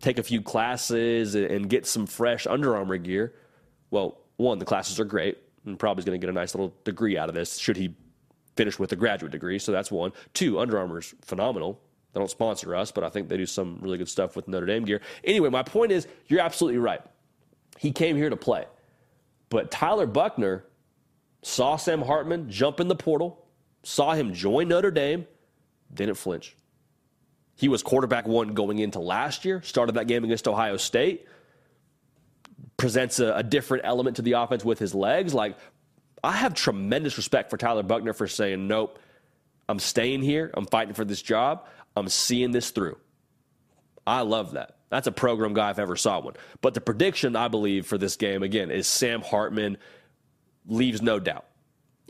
[0.00, 3.34] take a few classes and get some fresh Under Armour gear.
[3.90, 6.74] Well, one, the classes are great and probably is going to get a nice little
[6.84, 7.94] degree out of this should he
[8.56, 9.58] finish with a graduate degree.
[9.58, 10.12] So that's one.
[10.34, 11.80] Two, Under Armour's phenomenal.
[12.12, 14.66] They don't sponsor us, but I think they do some really good stuff with Notre
[14.66, 15.00] Dame gear.
[15.22, 17.00] Anyway, my point is, you're absolutely right.
[17.78, 18.66] He came here to play.
[19.48, 20.64] But Tyler Buchner
[21.42, 23.46] saw Sam Hartman jump in the portal,
[23.82, 25.26] saw him join Notre Dame,
[25.92, 26.56] didn't flinch.
[27.56, 31.26] He was quarterback one going into last year, started that game against Ohio State,
[32.76, 35.34] presents a, a different element to the offense with his legs.
[35.34, 35.56] Like,
[36.24, 38.98] I have tremendous respect for Tyler Buchner for saying, nope,
[39.68, 40.50] I'm staying here.
[40.54, 41.66] I'm fighting for this job.
[42.00, 42.98] I'm seeing this through.
[44.06, 44.76] I love that.
[44.88, 46.34] That's a program guy if I ever saw one.
[46.60, 49.78] But the prediction, I believe, for this game, again, is Sam Hartman
[50.66, 51.46] leaves no doubt.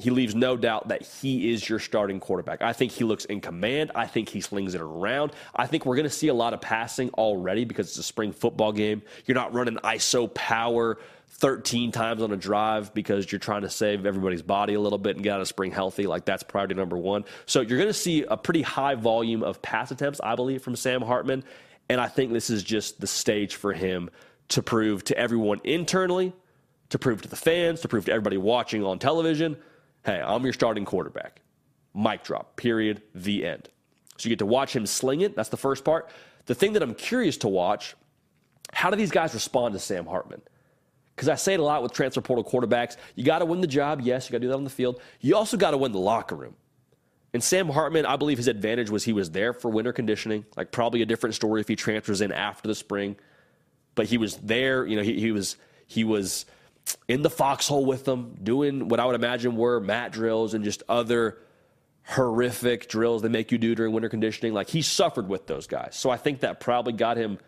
[0.01, 2.63] He leaves no doubt that he is your starting quarterback.
[2.63, 3.93] I think he looks in command.
[3.95, 5.33] I think he slings it around.
[5.55, 8.33] I think we're going to see a lot of passing already because it's a spring
[8.33, 9.03] football game.
[9.27, 10.99] You're not running ISO power
[11.29, 15.17] 13 times on a drive because you're trying to save everybody's body a little bit
[15.17, 16.07] and get out of spring healthy.
[16.07, 17.25] Like that's priority number one.
[17.45, 20.77] So you're going to see a pretty high volume of pass attempts, I believe, from
[20.77, 21.45] Sam Hartman.
[21.91, 24.09] And I think this is just the stage for him
[24.49, 26.33] to prove to everyone internally,
[26.89, 29.57] to prove to the fans, to prove to everybody watching on television
[30.05, 31.41] hey, I'm your starting quarterback.
[31.95, 33.69] Mic drop, period, the end.
[34.17, 35.35] So you get to watch him sling it.
[35.35, 36.11] That's the first part.
[36.47, 37.97] The thing that I'm curious to watch,
[38.73, 40.43] how do these guys respond to Sam Hartman?
[41.15, 42.97] Because I say it a lot with transfer portal quarterbacks.
[43.15, 44.01] You got to win the job.
[44.01, 45.01] Yes, you got to do that on the field.
[45.21, 46.55] You also got to win the locker room.
[47.33, 50.45] And Sam Hartman, I believe his advantage was he was there for winter conditioning.
[50.57, 53.17] Like probably a different story if he transfers in after the spring.
[53.95, 54.87] But he was there.
[54.87, 56.47] You know, he, he was he was
[57.09, 60.83] in the foxhole with them, doing what I would imagine were mat drills and just
[60.89, 61.39] other
[62.05, 64.53] horrific drills they make you do during winter conditioning.
[64.53, 65.97] Like he suffered with those guys.
[65.97, 67.39] So I think that probably got him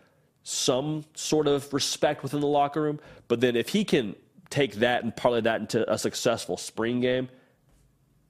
[0.42, 3.00] some sort of respect within the locker room.
[3.28, 4.16] But then if he can
[4.50, 7.28] take that and parlay that into a successful spring game,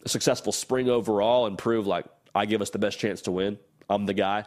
[0.05, 3.59] a successful spring overall, and prove like I give us the best chance to win,
[3.89, 4.45] I'm the guy.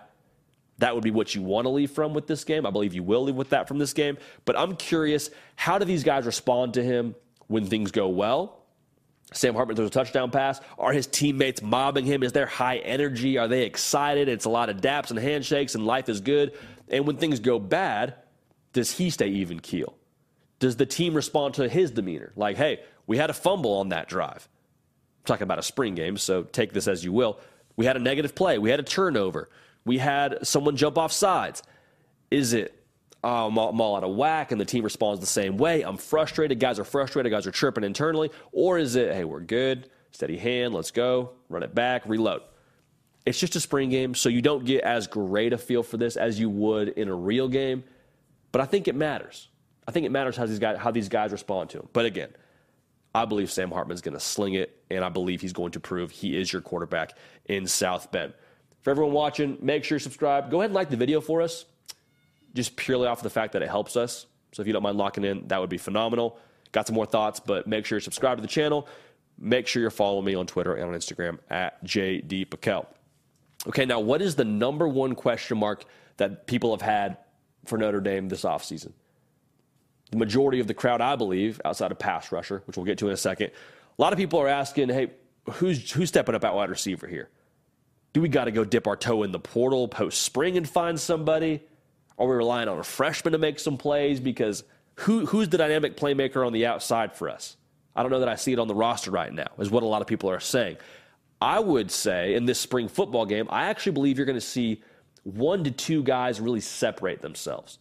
[0.79, 2.65] That would be what you want to leave from with this game.
[2.65, 4.17] I believe you will leave with that from this game.
[4.43, 7.15] But I'm curious, how do these guys respond to him
[7.47, 8.61] when things go well?
[9.33, 10.59] Sam Hartman throws a touchdown pass.
[10.77, 12.23] Are his teammates mobbing him?
[12.23, 13.37] Is there high energy?
[13.37, 14.29] Are they excited?
[14.29, 16.53] It's a lot of daps and handshakes, and life is good.
[16.89, 18.15] And when things go bad,
[18.73, 19.95] does he stay even keel?
[20.59, 22.33] Does the team respond to his demeanor?
[22.35, 24.47] Like, hey, we had a fumble on that drive.
[25.19, 27.39] I'm talking about a spring game, so take this as you will.
[27.75, 28.57] We had a negative play.
[28.57, 29.49] We had a turnover.
[29.85, 31.63] We had someone jump off sides.
[32.31, 32.85] Is it
[33.25, 35.57] uh, oh, I'm, all, I'm all out of whack and the team responds the same
[35.57, 35.81] way?
[35.81, 36.59] I'm frustrated.
[36.59, 37.31] Guys are frustrated.
[37.31, 38.29] Guys are chirping internally.
[38.51, 42.43] Or is it, hey, we're good, steady hand, let's go, run it back, reload?
[43.25, 46.17] It's just a spring game, so you don't get as great a feel for this
[46.17, 47.83] as you would in a real game.
[48.51, 49.49] But I think it matters.
[49.87, 51.89] I think it matters how these guys, how these guys respond to him.
[51.93, 52.29] But again,
[53.15, 56.11] I believe Sam Hartman's going to sling it, and I believe he's going to prove
[56.11, 58.33] he is your quarterback in South Bend.
[58.85, 60.51] For everyone watching, make sure you subscribe.
[60.51, 61.65] Go ahead and like the video for us,
[62.53, 64.27] just purely off of the fact that it helps us.
[64.51, 66.37] So if you don't mind locking in, that would be phenomenal.
[66.71, 68.87] Got some more thoughts, but make sure you subscribe to the channel.
[69.39, 72.85] Make sure you're following me on Twitter and on Instagram at JD Pickell.
[73.65, 75.85] Okay, now what is the number one question mark
[76.17, 77.17] that people have had
[77.65, 78.91] for Notre Dame this offseason?
[80.11, 83.07] The majority of the crowd, I believe, outside of pass rusher, which we'll get to
[83.07, 85.09] in a second, a lot of people are asking, hey,
[85.53, 87.31] who's who's stepping up at wide receiver here?
[88.15, 90.97] Do we got to go dip our toe in the portal post spring and find
[90.97, 91.59] somebody?
[92.17, 94.21] Are we relying on a freshman to make some plays?
[94.21, 94.63] Because
[94.99, 97.57] who, who's the dynamic playmaker on the outside for us?
[97.93, 99.85] I don't know that I see it on the roster right now, is what a
[99.85, 100.77] lot of people are saying.
[101.41, 104.81] I would say in this spring football game, I actually believe you're going to see
[105.23, 107.79] one to two guys really separate themselves.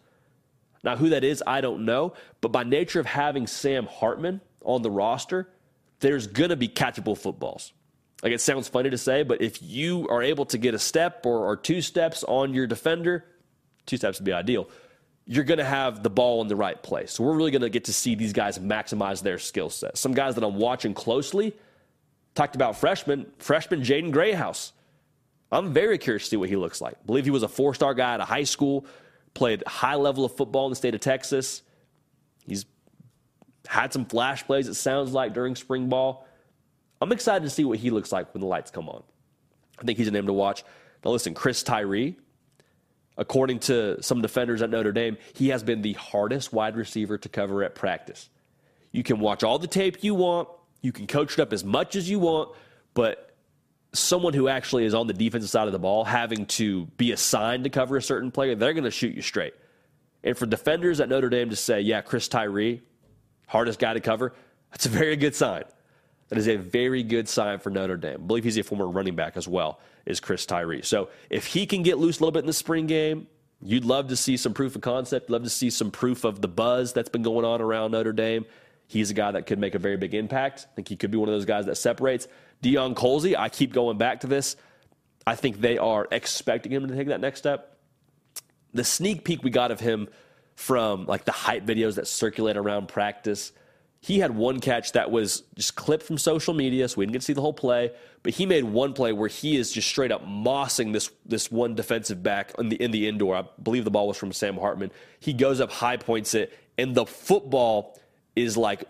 [0.82, 2.14] Now, who that is, I don't know.
[2.41, 5.49] But by nature of having Sam Hartman on the roster,
[6.01, 7.72] there's going to be catchable footballs.
[8.25, 11.27] Like it sounds funny to say, but if you are able to get a step
[11.27, 13.22] or, or two steps on your defender,
[13.85, 14.66] two steps would be ideal.
[15.27, 17.12] You're going to have the ball in the right place.
[17.12, 19.99] So we're really going to get to see these guys maximize their skill set.
[19.99, 21.55] Some guys that I'm watching closely
[22.35, 24.72] talked about freshman, freshman Jaden Greathouse.
[25.53, 26.95] I'm very curious to see what he looks like.
[26.95, 28.87] I believe he was a four star guy at a high school,
[29.35, 31.61] played high level of football in the state of Texas.
[32.47, 32.64] He's
[33.66, 36.24] had some flash plays, it sounds like, during spring ball.
[37.05, 39.02] I'm excited to see what he looks like when the lights come on.
[39.78, 40.64] I think he's a name to watch.
[41.05, 42.16] Now, listen, Chris Tyree,
[43.18, 47.28] according to some defenders at Notre Dame, he has been the hardest wide receiver to
[47.28, 48.30] cover at practice.
[48.90, 50.48] You can watch all the tape you want,
[50.80, 52.57] you can coach it up as much as you want,
[52.94, 53.36] but
[53.92, 57.64] someone who actually is on the defensive side of the ball having to be assigned
[57.64, 59.52] to cover a certain player, they're going to shoot you straight.
[60.22, 62.80] And for defenders at Notre Dame to say, yeah, Chris Tyree,
[63.46, 64.32] hardest guy to cover,
[64.70, 65.64] that's a very good sign.
[66.29, 68.14] That is a very good sign for Notre Dame.
[68.14, 70.83] I believe he's a former running back as well, is Chris Tyree.
[70.83, 73.27] So if he can get loose a little bit in the spring game,
[73.61, 76.49] you'd love to see some proof of concept, love to see some proof of the
[76.49, 78.47] buzz that's been going on around Notre Dame.
[78.87, 80.66] He's a guy that could make a very big impact.
[80.70, 82.27] I think he could be one of those guys that separates.
[82.62, 84.57] Deion Colzie, I keep going back to this.
[85.27, 87.79] I think they are expecting him to take that next step.
[88.72, 90.09] The sneak peek we got of him
[90.57, 93.53] from like the hype videos that circulate around practice–
[94.05, 97.20] he had one catch that was just clipped from social media, so we didn't get
[97.20, 97.90] to see the whole play.
[98.22, 101.74] But he made one play where he is just straight up mossing this this one
[101.74, 103.34] defensive back in the in the indoor.
[103.34, 104.90] I believe the ball was from Sam Hartman.
[105.20, 107.98] He goes up, high points it, and the football
[108.36, 108.84] is like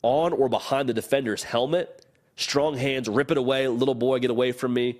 [0.00, 2.06] on or behind the defender's helmet.
[2.36, 3.68] Strong hands, rip it away.
[3.68, 4.98] Little boy, get away from me.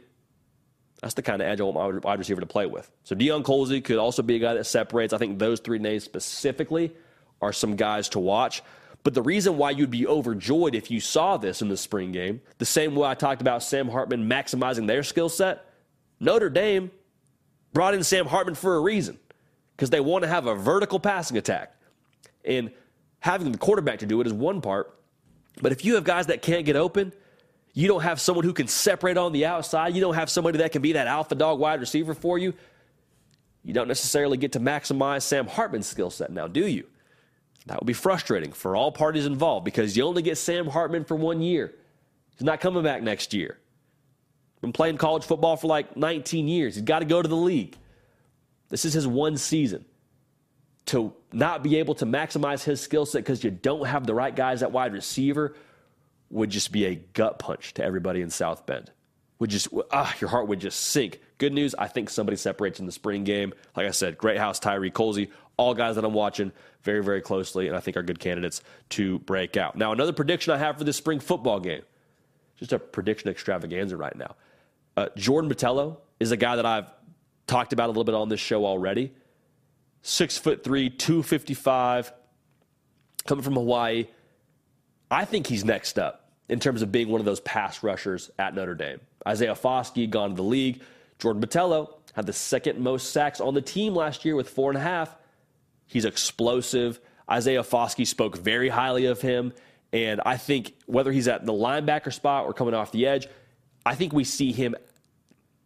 [1.00, 2.90] That's the kind of my wide receiver to play with.
[3.04, 5.14] So Deion Colzie could also be a guy that separates.
[5.14, 6.92] I think those three names specifically
[7.40, 8.62] are some guys to watch.
[9.04, 12.40] But the reason why you'd be overjoyed if you saw this in the spring game,
[12.58, 15.66] the same way I talked about Sam Hartman maximizing their skill set,
[16.18, 16.90] Notre Dame
[17.74, 19.18] brought in Sam Hartman for a reason
[19.76, 21.74] because they want to have a vertical passing attack.
[22.46, 22.70] And
[23.20, 24.98] having the quarterback to do it is one part.
[25.60, 27.12] But if you have guys that can't get open,
[27.74, 30.72] you don't have someone who can separate on the outside, you don't have somebody that
[30.72, 32.54] can be that alpha dog wide receiver for you,
[33.64, 36.86] you don't necessarily get to maximize Sam Hartman's skill set now, do you?
[37.66, 41.16] That would be frustrating for all parties involved because you only get Sam Hartman for
[41.16, 41.74] one year.
[42.36, 43.58] He's not coming back next year.
[44.60, 46.74] Been playing college football for like 19 years.
[46.74, 47.76] He's got to go to the league.
[48.68, 49.84] This is his one season.
[50.86, 54.34] To not be able to maximize his skill set because you don't have the right
[54.34, 55.54] guys at wide receiver
[56.28, 58.90] would just be a gut punch to everybody in South Bend.
[59.38, 62.86] Would just ah, your heart would just sink Good news, I think somebody separates in
[62.86, 63.52] the spring game.
[63.76, 66.52] Like I said, Greathouse, Tyree, Colzie, all guys that I'm watching
[66.84, 69.76] very, very closely, and I think are good candidates to break out.
[69.76, 71.82] Now, another prediction I have for this spring football game,
[72.56, 74.36] just a prediction extravaganza right now.
[74.96, 76.92] Uh, Jordan Botelho is a guy that I've
[77.46, 79.12] talked about a little bit on this show already.
[80.02, 82.12] Six foot three, 255,
[83.26, 84.06] coming from Hawaii.
[85.10, 88.54] I think he's next up in terms of being one of those pass rushers at
[88.54, 89.00] Notre Dame.
[89.26, 90.82] Isaiah Foskey gone to the league.
[91.18, 94.76] Jordan Botelho had the second most sacks on the team last year with four and
[94.76, 95.16] a half.
[95.86, 97.00] He's explosive.
[97.30, 99.52] Isaiah Foskey spoke very highly of him.
[99.92, 103.28] And I think whether he's at the linebacker spot or coming off the edge,
[103.86, 104.74] I think we see him.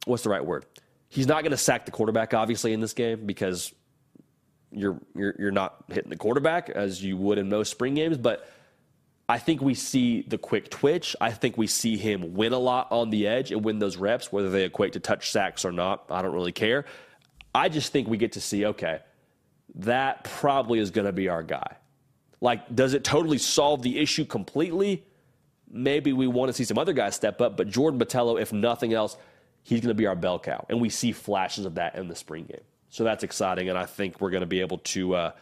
[0.05, 0.67] What's the right word?
[1.09, 3.73] He's not going to sack the quarterback, obviously, in this game because
[4.71, 8.19] you're, you're, you're not hitting the quarterback as you would in most spring games.
[8.19, 8.47] But
[9.31, 11.17] I think we see the quick twitch.
[11.21, 14.31] I think we see him win a lot on the edge and win those reps,
[14.31, 16.05] whether they equate to touch sacks or not.
[16.11, 16.85] I don't really care.
[17.55, 19.01] I just think we get to see, okay,
[19.77, 21.77] that probably is going to be our guy.
[22.41, 25.05] Like, does it totally solve the issue completely?
[25.71, 28.95] Maybe we want to see some other guys step up, but Jordan Botelho, if nothing
[28.95, 29.17] else,
[29.63, 30.65] he's going to be our bell cow.
[30.69, 32.63] And we see flashes of that in the spring game.
[32.91, 33.69] So that's exciting.
[33.69, 35.33] And I think we're going to be able to uh,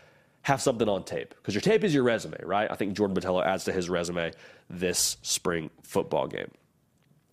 [0.43, 2.71] have something on tape because your tape is your resume, right?
[2.71, 4.33] I think Jordan Botelho adds to his resume
[4.69, 6.51] this spring football game.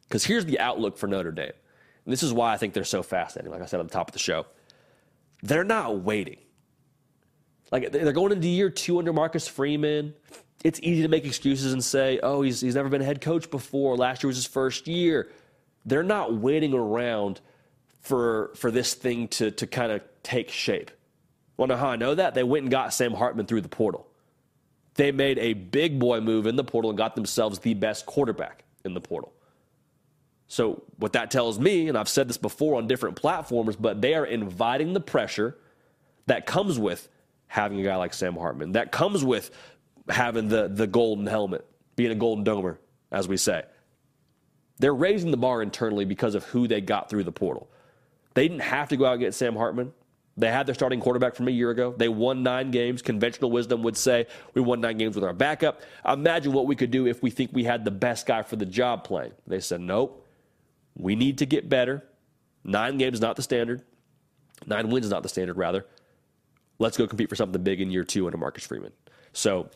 [0.08, 1.54] Because here's the outlook for Notre Dame.
[2.06, 4.10] And this is why I think they're so fascinating, like I said at the top
[4.10, 4.46] of the show.
[5.42, 6.38] They're not waiting.
[7.74, 10.14] Like they're going into year two under Marcus Freeman.
[10.64, 13.50] It's easy to make excuses and say, "Oh, he's he's never been a head coach
[13.50, 13.98] before.
[13.98, 15.32] Last year was his first year."
[15.84, 17.42] They're not waiting around
[18.02, 20.92] for for this thing to to kind of take shape.
[21.58, 22.34] Know how I know that?
[22.34, 24.06] They went and got Sam Hartman through the portal.
[24.96, 28.66] They made a big boy move in the portal and got themselves the best quarterback
[28.84, 29.32] in the portal.
[30.48, 34.14] So, what that tells me, and I've said this before on different platforms, but they
[34.14, 35.58] are inviting the pressure
[36.28, 37.08] that comes with
[37.54, 38.72] having a guy like Sam Hartman.
[38.72, 39.52] That comes with
[40.10, 41.64] having the, the golden helmet,
[41.96, 42.80] being a golden domer,
[43.12, 43.62] as we say.
[44.80, 47.70] They're raising the bar internally because of who they got through the portal.
[48.34, 49.94] They didn't have to go out and get Sam Hartman.
[50.36, 51.94] They had their starting quarterback from a year ago.
[51.96, 53.04] They won nine games.
[53.04, 54.26] Conventional wisdom would say
[54.56, 55.84] we won nine games with our backup.
[56.04, 58.66] Imagine what we could do if we think we had the best guy for the
[58.66, 59.34] job playing.
[59.46, 60.26] They said, nope,
[60.96, 62.04] we need to get better.
[62.64, 63.84] Nine games is not the standard.
[64.66, 65.86] Nine wins is not the standard, rather
[66.80, 68.92] let's go compete for something big in year two under Marcus Freeman.
[69.34, 69.70] So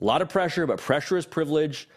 [0.00, 1.88] a lot of pressure, but pressure is privilege,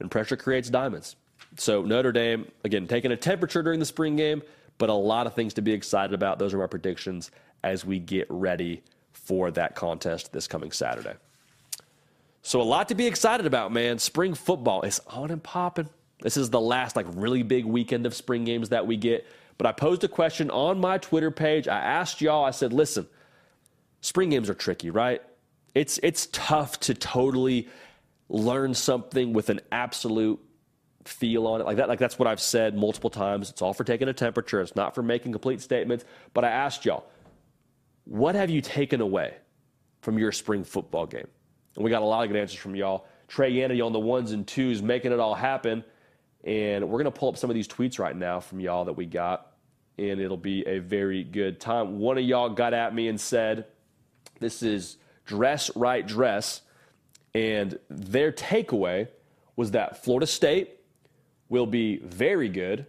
[0.00, 1.16] and pressure creates diamonds.
[1.56, 4.42] So Notre Dame, again, taking a temperature during the spring game,
[4.78, 6.38] but a lot of things to be excited about.
[6.38, 7.30] Those are my predictions
[7.62, 8.82] as we get ready
[9.12, 11.14] for that contest this coming Saturday.
[12.42, 13.98] So a lot to be excited about, man.
[13.98, 15.88] Spring football is on and popping.
[16.20, 19.26] This is the last like really big weekend of spring games that we get.
[19.58, 21.66] But I posed a question on my Twitter page.
[21.66, 23.08] I asked y'all, I said, listen,
[24.06, 25.20] spring games are tricky, right?
[25.74, 27.68] It's it's tough to totally
[28.28, 30.40] learn something with an absolute
[31.04, 31.88] feel on it like that.
[31.88, 33.50] Like that's what I've said multiple times.
[33.50, 34.60] It's all for taking a temperature.
[34.60, 36.04] It's not for making complete statements.
[36.34, 37.04] But I asked y'all,
[38.04, 39.34] what have you taken away
[40.02, 41.26] from your spring football game?
[41.74, 43.06] And we got a lot of good answers from y'all.
[43.26, 45.84] Trey Yanity on the ones and twos, making it all happen.
[46.44, 49.04] And we're gonna pull up some of these tweets right now from y'all that we
[49.04, 49.54] got,
[49.98, 51.98] and it'll be a very good time.
[51.98, 53.66] One of y'all got at me and said,
[54.40, 56.62] this is Dress Right Dress.
[57.34, 59.08] And their takeaway
[59.56, 60.76] was that Florida State
[61.48, 62.86] will be very good.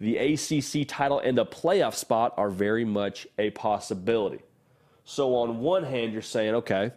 [0.00, 4.40] The ACC title and the playoff spot are very much a possibility.
[5.04, 6.90] So, on one hand, you're saying, okay,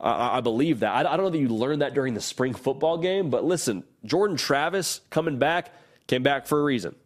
[0.00, 0.92] I, I believe that.
[0.94, 3.84] I, I don't know that you learned that during the spring football game, but listen,
[4.04, 5.70] Jordan Travis coming back
[6.06, 6.96] came back for a reason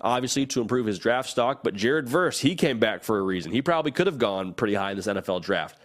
[0.00, 1.62] obviously to improve his draft stock.
[1.62, 3.52] But Jared Verse, he came back for a reason.
[3.52, 5.78] He probably could have gone pretty high in this NFL draft.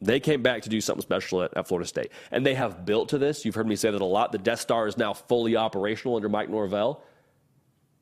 [0.00, 2.10] They came back to do something special at, at, Florida State.
[2.30, 3.44] And they have built to this.
[3.44, 4.32] You've heard me say that a lot.
[4.32, 7.02] The Death Star is now fully operational under Mike Norvell.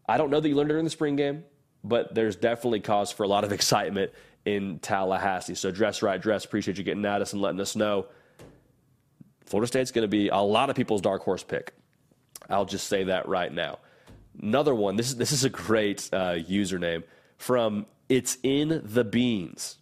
[0.09, 1.45] I don't know that you learned it in the spring game,
[1.85, 4.13] but there's definitely cause for a lot of excitement
[4.45, 5.55] in Tallahassee.
[5.55, 6.45] So dress right, dress.
[6.45, 8.07] Appreciate you getting at us and letting us know.
[9.47, 11.75] Florida State's going to be a lot of people's dark horse pick.
[12.49, 13.79] I'll just say that right now.
[14.41, 14.97] Another one.
[14.97, 17.05] This is this is a great uh, username
[17.37, 19.79] from It's in the Beans.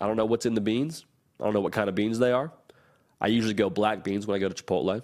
[0.00, 1.04] I don't know what's in the beans.
[1.40, 2.52] I don't know what kind of beans they are.
[3.20, 5.02] I usually go black beans when I go to Chipotle,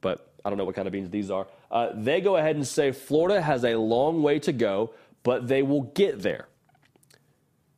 [0.00, 1.46] but I don't know what kind of beans these are.
[1.70, 4.92] Uh, they go ahead and say Florida has a long way to go,
[5.22, 6.48] but they will get there.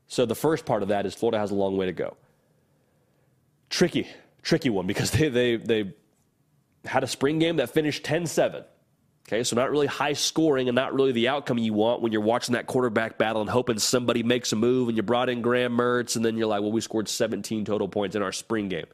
[0.08, 2.16] So the first part of that is Florida has a long way to go.
[3.70, 4.08] Tricky,
[4.42, 5.92] tricky one because they, they, they
[6.84, 8.64] had a spring game that finished 10 7.
[9.28, 12.20] Okay, so not really high scoring and not really the outcome you want when you're
[12.20, 15.76] watching that quarterback battle and hoping somebody makes a move and you brought in Graham
[15.76, 18.86] Mertz and then you're like, well, we scored 17 total points in our spring game.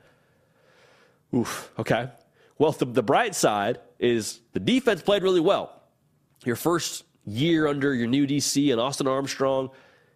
[1.34, 2.10] Oof, okay.
[2.58, 5.72] Well, the, the bright side is the defense played really well.
[6.44, 9.70] Your first year under your new DC and Austin Armstrong,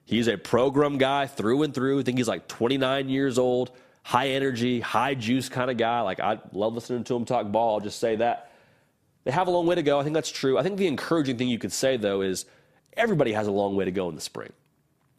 [0.04, 2.00] he's a program guy through and through.
[2.00, 6.00] I think he's like 29 years old, high energy, high juice kind of guy.
[6.02, 7.74] Like, I love listening to him talk ball.
[7.74, 8.51] I'll just say that.
[9.24, 10.00] They have a long way to go.
[10.00, 10.58] I think that's true.
[10.58, 12.44] I think the encouraging thing you could say, though, is
[12.96, 14.52] everybody has a long way to go in the spring,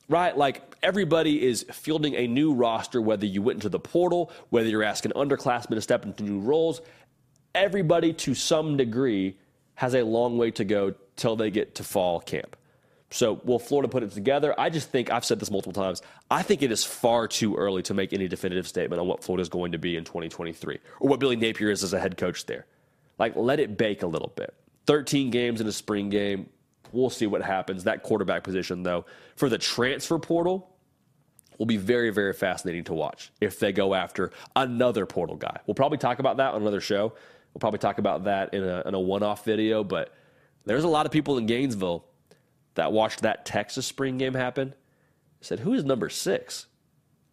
[0.10, 0.38] right?
[0.38, 4.84] Like everybody is fielding a new roster, whether you went into the portal, whether you're
[4.84, 6.82] asking underclassmen to step into new roles.
[7.56, 9.38] Everybody, to some degree,
[9.76, 12.56] has a long way to go till they get to fall camp.
[13.10, 14.60] So, will Florida put it together?
[14.60, 16.02] I just think, I've said this multiple times,
[16.32, 19.44] I think it is far too early to make any definitive statement on what Florida
[19.44, 22.48] is going to be in 2023 or what Billy Napier is as a head coach
[22.48, 22.66] there.
[23.20, 24.54] Like, let it bake a little bit.
[24.86, 26.50] 13 games in a spring game.
[26.92, 27.84] We'll see what happens.
[27.84, 29.06] That quarterback position, though,
[29.36, 30.70] for the transfer portal,
[31.58, 35.60] will be very, very fascinating to watch if they go after another portal guy.
[35.66, 37.14] We'll probably talk about that on another show.
[37.54, 40.14] We'll probably talk about that in a, in a one off video, but
[40.66, 42.06] there's a lot of people in Gainesville
[42.76, 44.74] that watched that Texas spring game happen.
[45.42, 46.68] Said, Who is number six?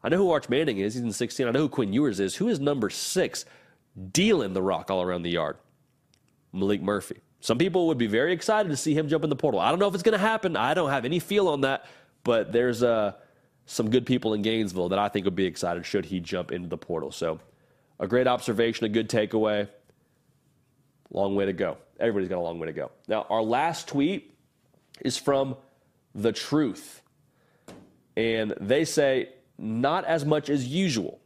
[0.03, 0.95] I know who Arch Manning is.
[0.95, 1.47] He's in 16.
[1.47, 2.37] I know who Quinn Ewers is.
[2.37, 3.45] Who is number six
[4.13, 5.57] dealing the rock all around the yard?
[6.55, 7.21] Maalik Murphy.
[7.41, 9.61] Some people would be very excited to see him jump in the portal.
[9.61, 10.57] I don't know if it's going to happen.
[10.57, 11.87] I don't have any feel on that,
[12.23, 13.13] but there's uh,
[13.67, 16.69] some good people in Gainesville that I think would be excited should he jump into
[16.69, 17.11] the portal.
[17.11, 17.41] So,
[17.99, 19.69] a great observation, a good takeaway.
[21.11, 21.77] Long way to go.
[21.99, 22.91] Everybody's got a long way to go.
[23.09, 24.35] Now, our last tweet
[25.01, 25.57] is from
[26.15, 27.03] The Truth.
[28.17, 31.21] And they say, not as much as usual.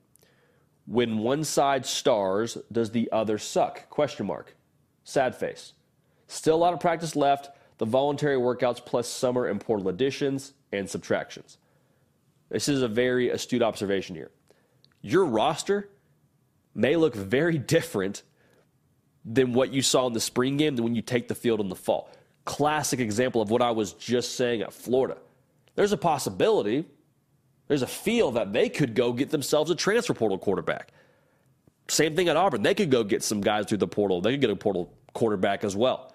[0.87, 3.89] When one side stars, does the other suck?
[3.89, 4.55] Question mark.
[5.05, 5.75] Sad face.
[6.27, 7.51] Still a lot of practice left.
[7.79, 11.59] The voluntary workouts plus summer and portal additions and subtractions.
[12.49, 14.31] This is a very astute observation here.
[15.03, 15.89] Your roster
[16.75, 18.23] may look very different
[19.25, 21.69] than what you saw in the spring game than when you take the field in
[21.69, 22.11] the fall.
[22.45, 25.17] Classic example of what I was just saying at Florida.
[25.75, 26.85] There's a possibility,
[27.69, 30.93] there's a feel that they could go get themselves a transfer portal quarterback.
[31.89, 32.62] Same thing at Auburn.
[32.62, 34.20] They could go get some guys through the portal.
[34.20, 36.14] They could get a portal quarterback as well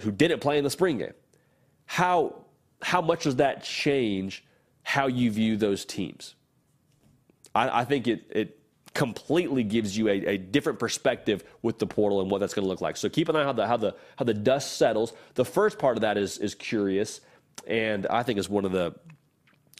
[0.00, 1.14] who didn't play in the spring game.
[1.86, 2.34] How,
[2.82, 4.44] how much does that change
[4.82, 6.34] how you view those teams?
[7.54, 8.58] I, I think it, it
[8.92, 12.68] completely gives you a, a, different perspective with the portal and what that's going to
[12.68, 12.96] look like.
[12.96, 15.12] So keep an eye on how the, how the, how the dust settles.
[15.34, 17.20] The first part of that is, is curious,
[17.66, 18.94] and I think is one of the,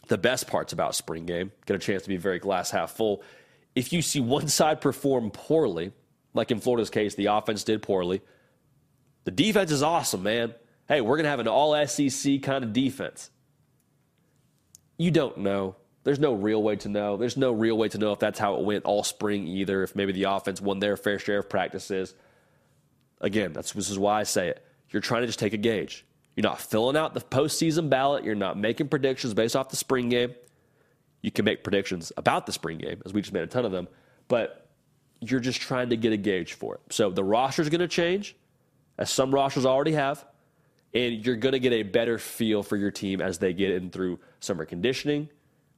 [0.07, 1.51] the best parts about spring game.
[1.65, 3.23] Get a chance to be very glass half full.
[3.77, 5.91] If you see one side perform poorly,
[6.33, 8.23] like in Florida's case, the offense did poorly.
[9.25, 10.55] The defense is awesome, man.
[10.87, 13.29] Hey, we're going to have an all SEC kind of defense.
[14.97, 15.75] You don't know.
[16.05, 17.17] There's no real way to know.
[17.17, 19.95] There's no real way to know if that's how it went all spring either, if
[19.95, 22.15] maybe the offense won their fair share of practices.
[23.21, 24.65] Again, that's, this is why I say it.
[24.89, 26.03] You're trying to just take a gauge.
[26.35, 28.23] You're not filling out the postseason ballot.
[28.23, 30.33] You're not making predictions based off the spring game.
[31.27, 33.73] You can make predictions about the spring game, as we just made a ton of
[33.73, 33.89] them,
[34.29, 34.69] but
[35.19, 36.81] you're just trying to get a gauge for it.
[36.89, 38.33] So the roster is going to change,
[38.97, 40.25] as some rosters already have,
[40.93, 43.89] and you're going to get a better feel for your team as they get in
[43.89, 45.27] through summer conditioning,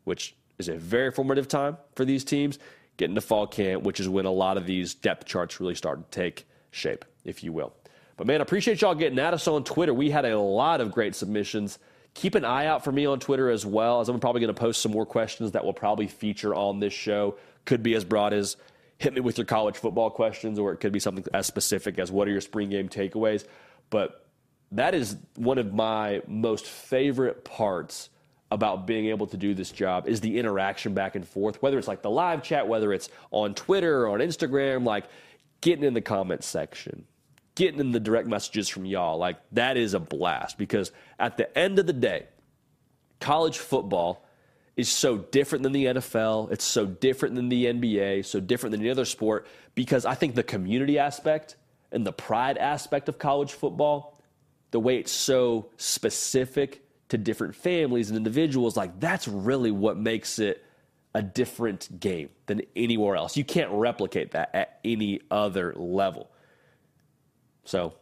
[0.03, 2.59] which is a very formative time for these teams,
[2.97, 6.11] get into fall camp, which is when a lot of these depth charts really start
[6.11, 7.73] to take shape, if you will.
[8.17, 9.95] But man, I appreciate y'all getting at us on Twitter.
[9.95, 11.79] We had a lot of great submissions.
[12.13, 14.59] Keep an eye out for me on Twitter as well, as I'm probably going to
[14.59, 17.37] post some more questions that will probably feature on this show.
[17.65, 18.57] Could be as broad as
[18.97, 22.11] hit me with your college football questions, or it could be something as specific as
[22.11, 23.45] what are your spring game takeaways.
[23.89, 24.25] But
[24.71, 28.09] that is one of my most favorite parts
[28.51, 31.87] about being able to do this job is the interaction back and forth, whether it's
[31.87, 35.05] like the live chat, whether it's on Twitter or on Instagram, like
[35.61, 37.05] getting in the comments section,
[37.59, 39.17] getting in the direct messages from y'all.
[39.17, 42.27] Like that is a blast because at the end of the day,
[43.19, 44.25] college football
[44.77, 46.53] is so different than the NFL.
[46.53, 49.45] It's so different than the NBA, so different than any other sport
[49.75, 51.57] because I think the community aspect
[51.91, 54.17] and the pride aspect of college football,
[54.71, 60.39] the way it's so specific to different families and individuals, like that's really what makes
[60.39, 60.63] it
[61.13, 63.35] a different game than anywhere else.
[63.35, 66.31] You can't replicate that at any other level.
[67.69, 67.93] So,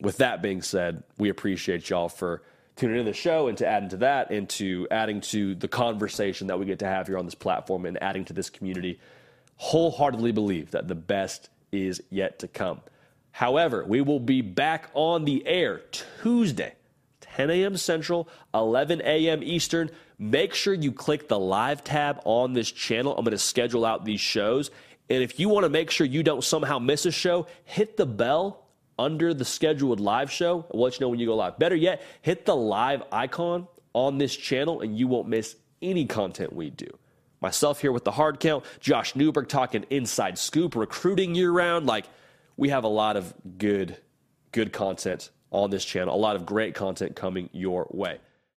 [0.00, 2.44] with that being said, we appreciate y'all for
[2.76, 6.46] tuning into the show and to adding to that and to adding to the conversation
[6.46, 9.00] that we get to have here on this platform and adding to this community.
[9.56, 12.80] Wholeheartedly believe that the best is yet to come.
[13.32, 15.82] However, we will be back on the air
[16.22, 16.74] Tuesday,
[17.22, 17.76] 10 a.m.
[17.76, 19.42] Central, 11 a.m.
[19.42, 19.90] Eastern.
[20.16, 23.16] Make sure you click the live tab on this channel.
[23.18, 24.70] I'm going to schedule out these shows.
[25.10, 28.06] And if you want to make sure you don't somehow miss a show, hit the
[28.06, 28.66] bell
[28.98, 30.66] under the scheduled live show.
[30.72, 31.58] We'll let you know when you go live.
[31.58, 36.52] Better yet, hit the live icon on this channel and you won't miss any content
[36.52, 36.88] we do.
[37.40, 41.86] Myself here with the hard count, Josh Newberg talking inside scoop, recruiting year round.
[41.86, 42.06] Like,
[42.56, 43.98] we have a lot of good,
[44.52, 48.18] good content on this channel, a lot of great content coming your way.